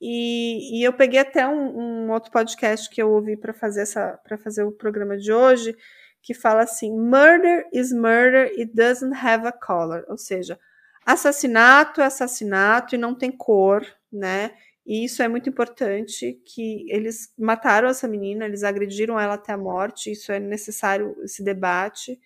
[0.00, 4.18] E, e eu peguei até um, um, outro podcast que eu ouvi para fazer essa
[4.24, 5.76] para fazer o programa de hoje,
[6.20, 10.04] que fala assim: murder is murder, it doesn't have a color.
[10.08, 10.58] Ou seja,
[11.06, 14.50] assassinato é assassinato e não tem cor, né?
[14.86, 19.58] E isso é muito importante, que eles mataram essa menina, eles agrediram ela até a
[19.58, 22.18] morte, isso é necessário, esse debate.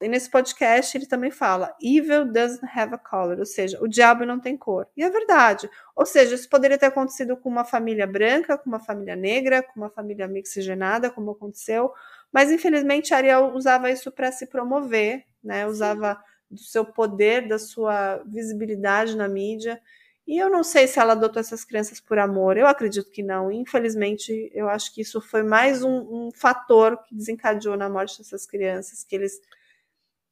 [0.00, 4.24] E nesse podcast ele também fala: Evil doesn't have a color, ou seja, o diabo
[4.24, 4.86] não tem cor.
[4.96, 5.68] E é verdade.
[5.96, 9.80] Ou seja, isso poderia ter acontecido com uma família branca, com uma família negra, com
[9.80, 11.92] uma família mixigenada, como aconteceu,
[12.32, 15.66] mas infelizmente Ariel usava isso para se promover, né?
[15.66, 19.80] Usava do seu poder, da sua visibilidade na mídia.
[20.28, 22.58] E eu não sei se ela adotou essas crianças por amor.
[22.58, 23.50] Eu acredito que não.
[23.50, 28.44] Infelizmente, eu acho que isso foi mais um, um fator que desencadeou na morte dessas
[28.44, 29.40] crianças, que eles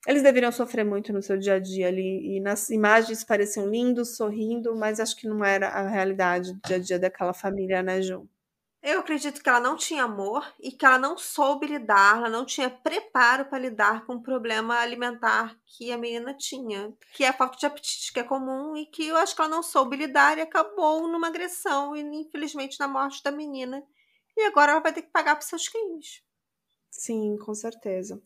[0.07, 2.37] eles deveriam sofrer muito no seu dia a dia ali.
[2.37, 6.77] E nas imagens pareciam lindos, sorrindo, mas acho que não era a realidade do dia
[6.77, 8.29] a dia daquela família, né, Ju?
[8.89, 12.47] Eu acredito que ela não tinha amor e que ela não soube lidar, ela não
[12.47, 17.33] tinha preparo para lidar com o problema alimentar que a menina tinha, que é a
[17.33, 20.39] falta de apetite, que é comum e que eu acho que ela não soube lidar
[20.39, 23.83] e acabou numa agressão e infelizmente na morte da menina.
[24.37, 26.23] E agora ela vai ter que pagar por seus crimes.
[26.89, 28.23] Sim, com certeza.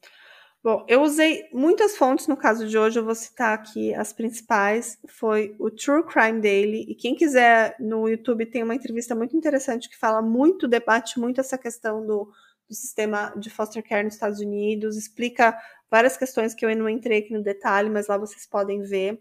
[0.62, 4.98] Bom, eu usei muitas fontes no caso de hoje, eu vou citar aqui as principais.
[5.08, 9.88] Foi o True Crime Daily, e quem quiser no YouTube tem uma entrevista muito interessante
[9.88, 12.30] que fala muito, debate muito essa questão do,
[12.68, 15.56] do sistema de foster care nos Estados Unidos, explica
[15.90, 19.18] várias questões que eu não entrei aqui no detalhe, mas lá vocês podem ver.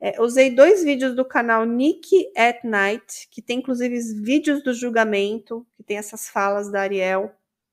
[0.00, 5.66] É, usei dois vídeos do canal Nick at Night, que tem inclusive vídeos do julgamento,
[5.76, 7.30] que tem essas falas da Ariel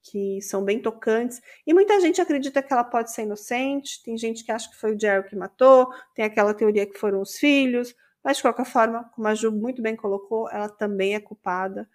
[0.10, 4.44] que são bem tocantes, e muita gente acredita que ela pode ser inocente, tem gente
[4.44, 7.96] que acha que foi o Jerry que matou, tem aquela teoria que foram os filhos,
[8.24, 11.90] mas de qualquer forma, como a Ju muito bem colocou, ela também é culpada.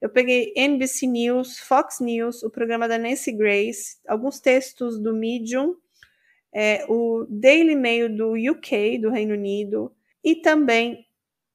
[0.00, 5.74] Eu peguei NBC News, Fox News, o programa da Nancy Grace, alguns textos do Medium,
[6.52, 9.92] é, o Daily Mail do UK, do Reino Unido,
[10.22, 11.06] e também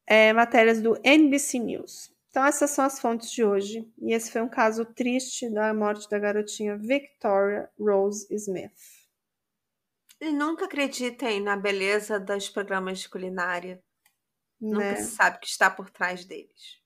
[0.05, 2.12] é, matérias do NBC News.
[2.34, 3.88] Então, essas são as fontes de hoje.
[4.02, 8.74] E esse foi um caso triste da morte da garotinha Victoria Rose Smith.
[10.20, 13.76] E nunca acreditem na beleza dos programas de culinária.
[14.60, 14.72] Né?
[14.72, 16.82] Nunca se sabe o que está por trás deles.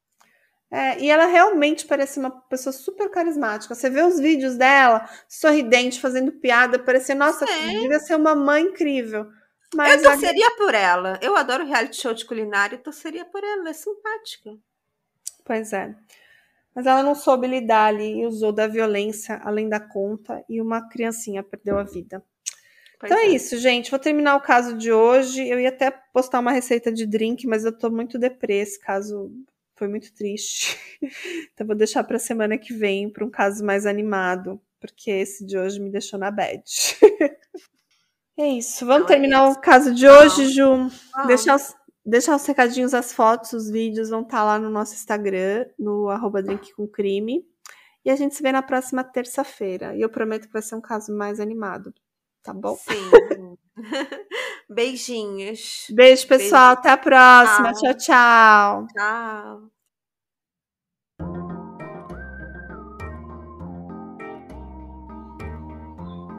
[0.70, 3.74] É, e ela realmente parece uma pessoa super carismática.
[3.74, 7.84] Você vê os vídeos dela, sorridente, fazendo piada, parecia, nossa, Sim.
[7.84, 9.26] devia ser uma mãe incrível.
[9.74, 10.58] Mas eu torceria a...
[10.58, 11.18] por ela.
[11.22, 14.52] Eu adoro reality show de culinária e torceria por ela, ela é simpática.
[15.48, 15.96] Pois é.
[16.76, 20.90] Mas ela não soube lidar ali e usou da violência além da conta e uma
[20.90, 22.22] criancinha perdeu a vida.
[23.00, 23.28] Pois então é.
[23.28, 23.30] é.
[23.30, 23.90] isso, gente.
[23.90, 25.48] Vou terminar o caso de hoje.
[25.48, 28.58] Eu ia até postar uma receita de drink, mas eu tô muito deprê.
[28.58, 29.32] Esse caso
[29.76, 30.78] foi muito triste.
[31.54, 35.58] então vou deixar para semana que vem para um caso mais animado, porque esse de
[35.58, 36.62] hoje me deixou na bad.
[38.38, 38.86] é isso.
[38.86, 39.58] Vamos não, terminar é isso.
[39.58, 40.50] o caso de hoje.
[40.50, 40.76] Ju.
[41.16, 41.28] Não.
[41.28, 41.74] Deixar os
[42.08, 46.10] deixar os recadinhos, as fotos, os vídeos vão estar tá lá no nosso Instagram, no
[46.10, 47.46] arroba Drink com Crime.
[48.06, 49.94] E a gente se vê na próxima terça-feira.
[49.96, 51.94] E eu prometo que vai ser um caso mais animado.
[52.42, 52.76] Tá bom?
[52.78, 53.58] Sim.
[54.70, 55.88] Beijinhos.
[55.90, 56.76] Beijo, pessoal.
[56.76, 56.80] Beijo.
[56.80, 57.74] Até a próxima.
[57.74, 58.88] Tchau, tchau.
[58.88, 59.72] Tchau.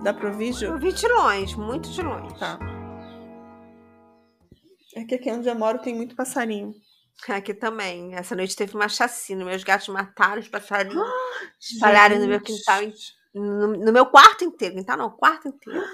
[0.03, 0.69] Dá pro vídeo?
[0.69, 2.35] Eu vi de longe, muito de longe.
[2.39, 2.78] Tá.
[4.99, 6.75] É que aqui onde eu moro tem muito passarinho.
[7.29, 8.15] Aqui também.
[8.15, 9.45] Essa noite teve uma chacina.
[9.45, 11.09] Meus gatos mataram os passarinhos.
[11.61, 12.81] espalharam no meu quintal.
[13.33, 14.75] No, no, meu quarto inteiro.
[14.75, 15.85] Quintal não, quarto inteiro.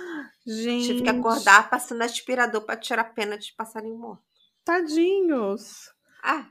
[0.46, 0.86] Gente.
[0.88, 4.22] Tive que acordar passando aspirador para tirar a pena de passarinho morto.
[4.64, 5.90] Tadinhos.
[6.22, 6.46] Ah.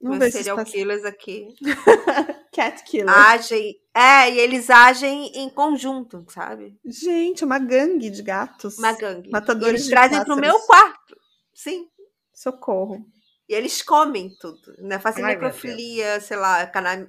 [0.00, 0.70] Vamos ver serial pass...
[0.70, 1.48] killers aqui.
[2.52, 3.16] Cat killers.
[3.16, 3.76] Agem.
[3.94, 6.78] É, e eles agem em conjunto, sabe?
[6.84, 8.78] Gente, uma gangue de gatos.
[8.78, 9.30] Uma gangue.
[9.30, 10.34] Matadores e eles trazem pássaros.
[10.34, 11.21] pro meu quarto.
[11.54, 11.88] Sim.
[12.32, 13.06] Socorro.
[13.48, 14.98] E eles comem tudo, né?
[14.98, 16.66] Fazem Ai, necrofilia, sei lá,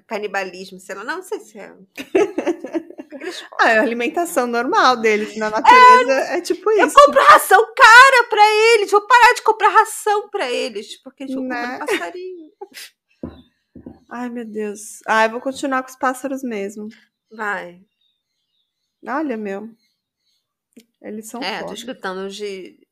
[0.08, 1.04] canibalismo, sei lá.
[1.04, 1.74] Não, não sei se é.
[3.62, 6.82] ah, é a alimentação normal deles na natureza é, é tipo isso.
[6.82, 8.91] Eu compro ração cara pra eles.
[8.91, 11.80] Vou parar de comprar ração pra eles, porque eles vão né?
[11.80, 12.52] passarinho.
[14.12, 15.00] Ai, meu Deus.
[15.08, 16.88] Ah, eu vou continuar com os pássaros mesmo.
[17.32, 17.82] Vai.
[19.08, 19.70] Olha, meu.
[21.02, 21.68] Eles são É, foda.
[21.68, 22.80] tô escutando de,